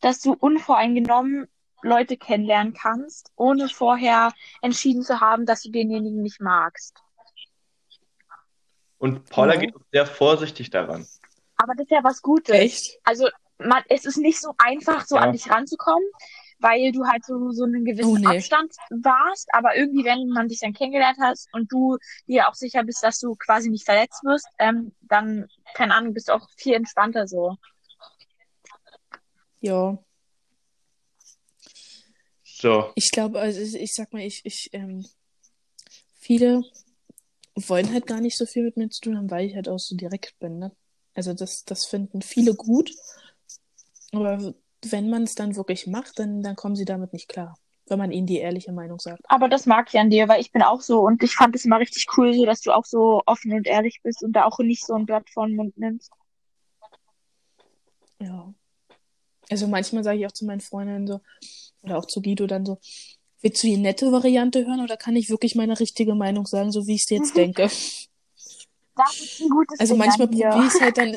[0.00, 1.48] dass du unvoreingenommen
[1.82, 6.98] Leute kennenlernen kannst, ohne vorher entschieden zu haben, dass du denjenigen nicht magst.
[8.98, 9.60] Und Paula ja.
[9.60, 11.06] geht sehr vorsichtig daran.
[11.56, 12.54] Aber das ist ja was Gutes.
[12.54, 12.98] Echt?
[13.02, 13.28] Also
[13.58, 15.22] man, es ist nicht so einfach, so ja.
[15.22, 16.06] an dich ranzukommen,
[16.60, 18.38] weil du halt so, so einen gewissen oh, nee.
[18.38, 19.48] Abstand warst.
[19.52, 23.18] Aber irgendwie, wenn man dich dann kennengelernt hast und du dir auch sicher bist, dass
[23.18, 27.56] du quasi nicht verletzt wirst, ähm, dann, keine Ahnung, bist du auch viel entspannter so.
[29.60, 29.98] Ja,
[32.60, 32.92] so.
[32.94, 35.06] Ich glaube, also ich, ich sag mal, ich, ich, ähm,
[36.18, 36.62] viele
[37.54, 39.78] wollen halt gar nicht so viel mit mir zu tun haben, weil ich halt auch
[39.78, 40.72] so direkt bin, ne?
[41.14, 42.90] Also das, das finden viele gut.
[44.12, 44.54] Aber
[44.84, 47.56] wenn man es dann wirklich macht, dann, dann kommen sie damit nicht klar.
[47.86, 49.20] Wenn man ihnen die ehrliche Meinung sagt.
[49.24, 51.64] Aber das mag ich an dir, weil ich bin auch so und ich fand es
[51.64, 54.58] immer richtig cool, so dass du auch so offen und ehrlich bist und da auch
[54.60, 56.12] nicht so ein Blatt vor den Mund nimmst.
[58.20, 58.54] Ja.
[59.50, 61.20] Also manchmal sage ich auch zu meinen Freundinnen so,
[61.82, 62.78] oder auch zu Guido dann so,
[63.40, 66.86] willst du die nette Variante hören oder kann ich wirklich meine richtige Meinung sagen, so
[66.86, 67.62] wie ich es jetzt denke?
[67.62, 71.16] Das ist ein gutes Also manchmal probiere ich es halt dann,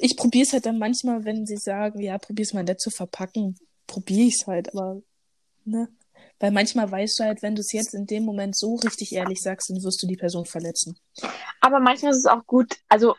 [0.00, 2.90] ich probiere es halt dann manchmal, wenn sie sagen, ja, probier es mal nett zu
[2.90, 3.56] verpacken,
[3.86, 5.02] probiere ich es halt, aber,
[5.64, 5.88] ne?
[6.40, 9.42] Weil manchmal weißt du halt, wenn du es jetzt in dem Moment so richtig ehrlich
[9.42, 10.96] sagst, dann wirst du die Person verletzen.
[11.60, 13.16] Aber manchmal ist es auch gut, also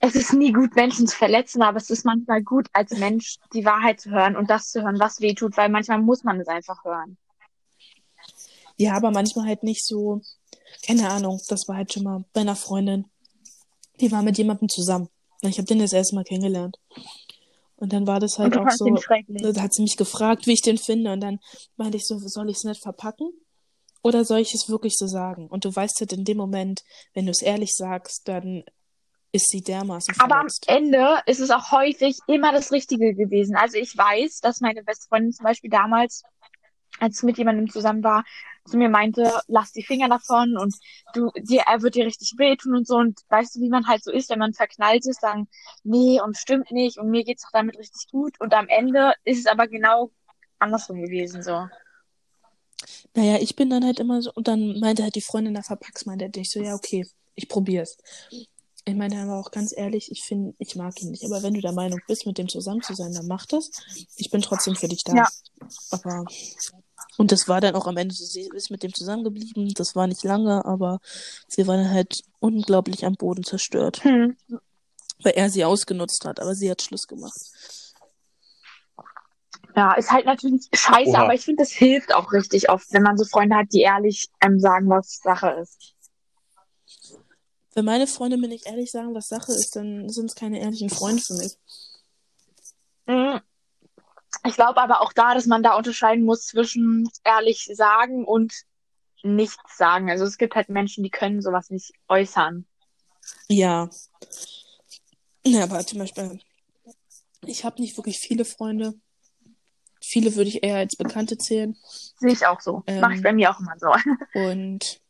[0.00, 3.64] es ist nie gut, Menschen zu verletzen, aber es ist manchmal gut, als Mensch die
[3.64, 6.48] Wahrheit zu hören und das zu hören, was weh tut, weil manchmal muss man es
[6.48, 7.16] einfach hören.
[8.76, 10.20] Ja, aber manchmal halt nicht so,
[10.84, 13.06] keine Ahnung, das war halt schon mal bei einer Freundin,
[14.00, 15.08] die war mit jemandem zusammen.
[15.50, 16.78] Ich habe den das erste Mal kennengelernt.
[17.76, 20.78] Und dann war das halt auch so, da hat sie mich gefragt, wie ich den
[20.78, 21.12] finde.
[21.12, 21.40] Und dann
[21.76, 23.30] meinte ich so, soll ich es nicht verpacken?
[24.02, 25.48] Oder soll ich es wirklich so sagen?
[25.48, 26.82] Und du weißt halt in dem Moment,
[27.14, 28.64] wenn du es ehrlich sagst, dann
[29.32, 30.22] ist sie dermaßen verletzt.
[30.22, 33.56] Aber am Ende ist es auch häufig immer das Richtige gewesen.
[33.56, 36.22] Also ich weiß, dass meine beste Freundin zum Beispiel damals,
[37.00, 38.24] als sie mit jemandem zusammen war,
[38.64, 40.74] zu mir meinte, lass die Finger davon und
[41.14, 42.96] du, dir, er wird dir richtig wehtun und so.
[42.96, 45.48] Und weißt du, wie man halt so ist, wenn man verknallt ist, sagen,
[45.82, 48.40] nee, und stimmt nicht und mir geht's doch damit richtig gut.
[48.40, 50.10] Und am Ende ist es aber genau
[50.58, 51.66] andersrum gewesen, so.
[53.14, 56.06] Naja, ich bin dann halt immer so, und dann meinte halt die Freundin, da verpack's
[56.06, 57.98] meinte ich so, ja, okay, ich probier's.
[58.86, 61.24] Ich meine aber auch ganz ehrlich, ich finde, ich mag ihn nicht.
[61.24, 63.70] Aber wenn du der Meinung bist, mit dem zusammen zu sein, dann mach das.
[64.16, 65.14] Ich bin trotzdem für dich da.
[65.14, 65.28] Ja.
[65.90, 66.24] Aber
[67.16, 69.72] und das war dann auch am Ende, sie ist mit dem zusammengeblieben.
[69.74, 70.98] Das war nicht lange, aber
[71.46, 74.02] sie war dann halt unglaublich am Boden zerstört.
[74.02, 74.36] Hm.
[75.22, 77.38] Weil er sie ausgenutzt hat, aber sie hat Schluss gemacht.
[79.76, 81.22] Ja, ist halt natürlich scheiße, Oha.
[81.22, 84.28] aber ich finde, das hilft auch richtig oft, wenn man so Freunde hat, die ehrlich
[84.38, 85.94] einem sagen, was Sache ist.
[87.74, 90.90] Wenn meine Freunde mir nicht ehrlich sagen, was Sache ist, dann sind es keine ehrlichen
[90.90, 91.56] Freunde für mich.
[93.06, 93.40] Mhm.
[94.46, 98.52] Ich glaube aber auch da, dass man da unterscheiden muss zwischen ehrlich sagen und
[99.22, 100.10] nichts sagen.
[100.10, 102.66] Also es gibt halt Menschen, die können sowas nicht äußern.
[103.48, 103.88] Ja.
[105.46, 106.40] Ja, aber zum Beispiel,
[107.46, 108.94] ich habe nicht wirklich viele Freunde.
[110.00, 111.76] Viele würde ich eher als Bekannte zählen.
[112.18, 112.82] Sehe ich auch so.
[112.86, 113.92] Ähm, Mache ich bei mir auch immer so.
[114.38, 115.00] Und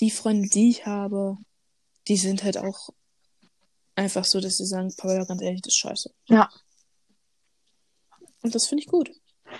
[0.00, 1.38] die Freunde, die ich habe,
[2.08, 2.90] die sind halt auch
[3.94, 6.10] einfach so, dass sie sagen, Paula, ganz ehrlich, das ist scheiße.
[6.26, 6.50] Ja.
[8.42, 9.10] Und das finde ich gut.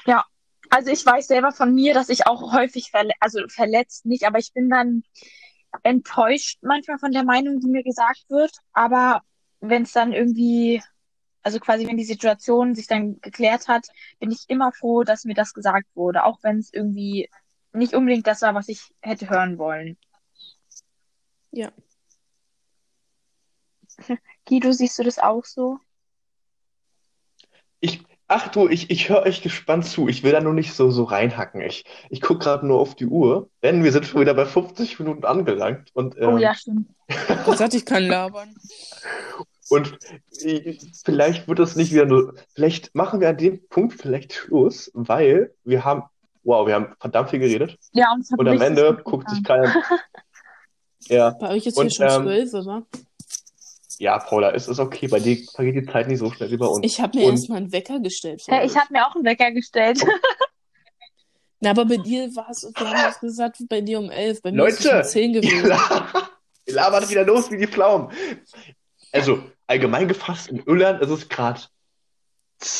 [0.06, 0.24] Ja.
[0.70, 4.38] Also ich weiß selber von mir, dass ich auch häufig verle also verletzt nicht, aber
[4.38, 5.02] ich bin dann
[5.82, 8.52] enttäuscht manchmal von der Meinung, die mir gesagt wird.
[8.72, 9.22] Aber
[9.60, 10.82] wenn es dann irgendwie,
[11.42, 13.86] also quasi wenn die Situation sich dann geklärt hat,
[14.18, 17.28] bin ich immer froh, dass mir das gesagt wurde, auch wenn es irgendwie
[17.72, 19.98] nicht unbedingt das war, was ich hätte hören wollen.
[21.50, 21.70] Ja.
[24.46, 25.78] Guido, siehst du das auch so?
[28.34, 30.08] Ach du, ich, ich höre euch gespannt zu.
[30.08, 31.60] Ich will da nur nicht so, so reinhacken.
[31.60, 34.98] Ich, ich gucke gerade nur auf die Uhr, denn wir sind schon wieder bei 50
[35.00, 35.90] Minuten angelangt.
[35.92, 36.88] Und, ähm, oh ja, stimmt.
[37.44, 38.54] Das hatte ich kein labern.
[39.68, 39.98] Und
[41.04, 42.34] vielleicht wird es nicht wieder nur.
[42.54, 46.04] Vielleicht machen wir an dem Punkt vielleicht Schluss, weil wir haben.
[46.42, 47.76] Wow, wir haben verdammt viel geredet.
[47.92, 49.74] Ja, und, und am Ende guckt sich keiner.
[51.08, 51.30] Ja.
[51.30, 52.86] Bei euch ist und, hier schon ähm, zwölf, oder?
[54.02, 55.06] Ja, Paula, es ist okay.
[55.06, 56.80] Bei dir vergeht die Zeit nicht so schnell wie bei uns.
[56.84, 58.42] Ich habe mir Und- erstmal einen Wecker gestellt.
[58.48, 60.00] Ja, ich habe mir auch einen Wecker gestellt.
[61.60, 64.50] Na, aber bei dir war es, wir haben es gesagt, bei dir um elf, bei
[64.50, 65.68] mir ist es Leute, um zehn gewesen.
[65.68, 66.08] la-
[66.66, 68.10] ihr labert wieder los wie die Pflaumen.
[69.12, 71.60] Also, allgemein gefasst, in Irland ist es gerade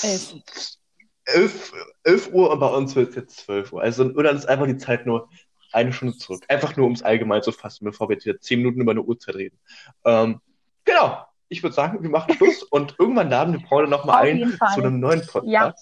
[0.02, 0.34] Elf.
[1.26, 3.80] 11, 11 Uhr und bei uns wird es jetzt 12 Uhr.
[3.80, 5.28] Also in Irland ist einfach die Zeit nur
[5.70, 6.42] eine Stunde zurück.
[6.48, 9.02] Einfach nur, um es allgemein zu fassen, bevor wir jetzt wieder 10 Minuten über eine
[9.02, 9.56] Uhrzeit reden.
[10.04, 10.40] Ähm,
[10.84, 11.24] genau.
[11.48, 14.74] Ich würde sagen, wir machen Schluss und irgendwann laden wir Paula nochmal ein Fall.
[14.74, 15.46] zu einem neuen Podcast.
[15.46, 15.74] Ja.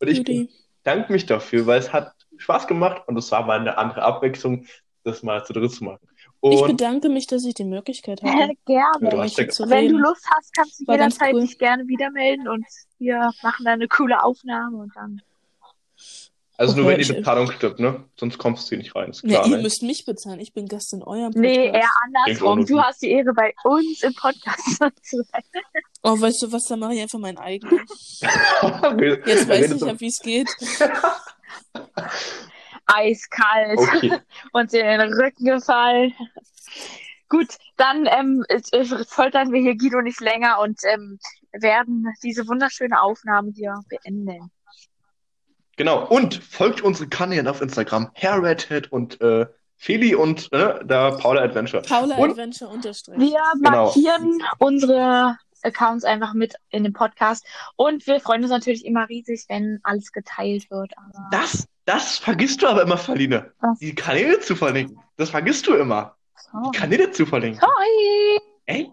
[0.00, 0.50] Und ich Judy.
[0.82, 4.66] bedanke mich dafür, weil es hat Spaß gemacht und es war mal eine andere Abwechslung,
[5.02, 5.98] das mal zu dritt zu machen.
[6.42, 9.10] Ich Und bedanke mich, dass ich die Möglichkeit hatte, Ja, gerne.
[9.10, 9.98] du mit hast ja- zu Wenn du reden.
[9.98, 11.40] Lust hast, kannst du jederzeit cool.
[11.40, 12.64] dich gerne wieder melden und
[12.98, 15.22] wir machen dann eine coole Aufnahme und dann.
[16.56, 18.04] Also nur wenn die Bezahlung stimmt, ne?
[18.16, 19.62] Sonst kommst du hier nicht rein, ist klar, ihr ne?
[19.62, 20.38] müsst mich bezahlen.
[20.40, 21.40] Ich bin Gast in eurem Podcast.
[21.40, 22.64] Nee, eher andersrum.
[22.64, 25.42] Du hast die Ehre, bei uns im Podcast zu sein.
[26.02, 27.80] Oh, weißt du was, dann mache ich einfach meinen eigenen.
[29.26, 30.48] Jetzt weiß ich ja, wie es geht.
[32.86, 34.18] Eiskalt Okay,
[34.52, 36.14] und dir in den Rücken gefallen.
[37.28, 41.18] Gut, dann ähm, äh, foltern wir hier Guido nicht länger und ähm,
[41.52, 44.50] werden diese wunderschöne Aufnahme hier beenden.
[45.76, 46.06] Genau.
[46.06, 49.46] Und folgt unseren Kanälen auf Instagram, HairRedhead und äh,
[49.76, 51.82] Feli und äh, da Paula Adventure.
[51.82, 53.18] Paula Und- Adventure unterstrich.
[53.18, 53.84] Wir Genau.
[53.86, 57.46] markieren unsere Accounts einfach mit in dem Podcast
[57.76, 60.92] und wir freuen uns natürlich immer riesig, wenn alles geteilt wird.
[60.96, 63.52] Aber Das, das vergisst du aber immer, Verline.
[63.60, 63.78] Was?
[63.78, 65.00] Die Kanäle zu verlinken.
[65.16, 66.16] Das vergisst du immer.
[66.36, 66.70] so.
[66.70, 67.60] Die Kanäle zu verlinken.
[67.60, 68.40] Sorry.
[68.66, 68.90] Ey?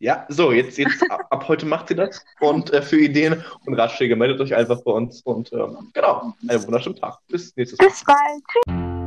[0.00, 2.24] Ja, so, jetzt, jetzt ab, ab heute macht ihr das.
[2.40, 5.22] Und äh, für Ideen und Ratschläge meldet euch einfach bei uns.
[5.22, 7.18] Und ähm, genau, einen wunderschönen Tag.
[7.28, 7.88] Bis nächstes Mal.
[7.88, 8.97] Bis bald.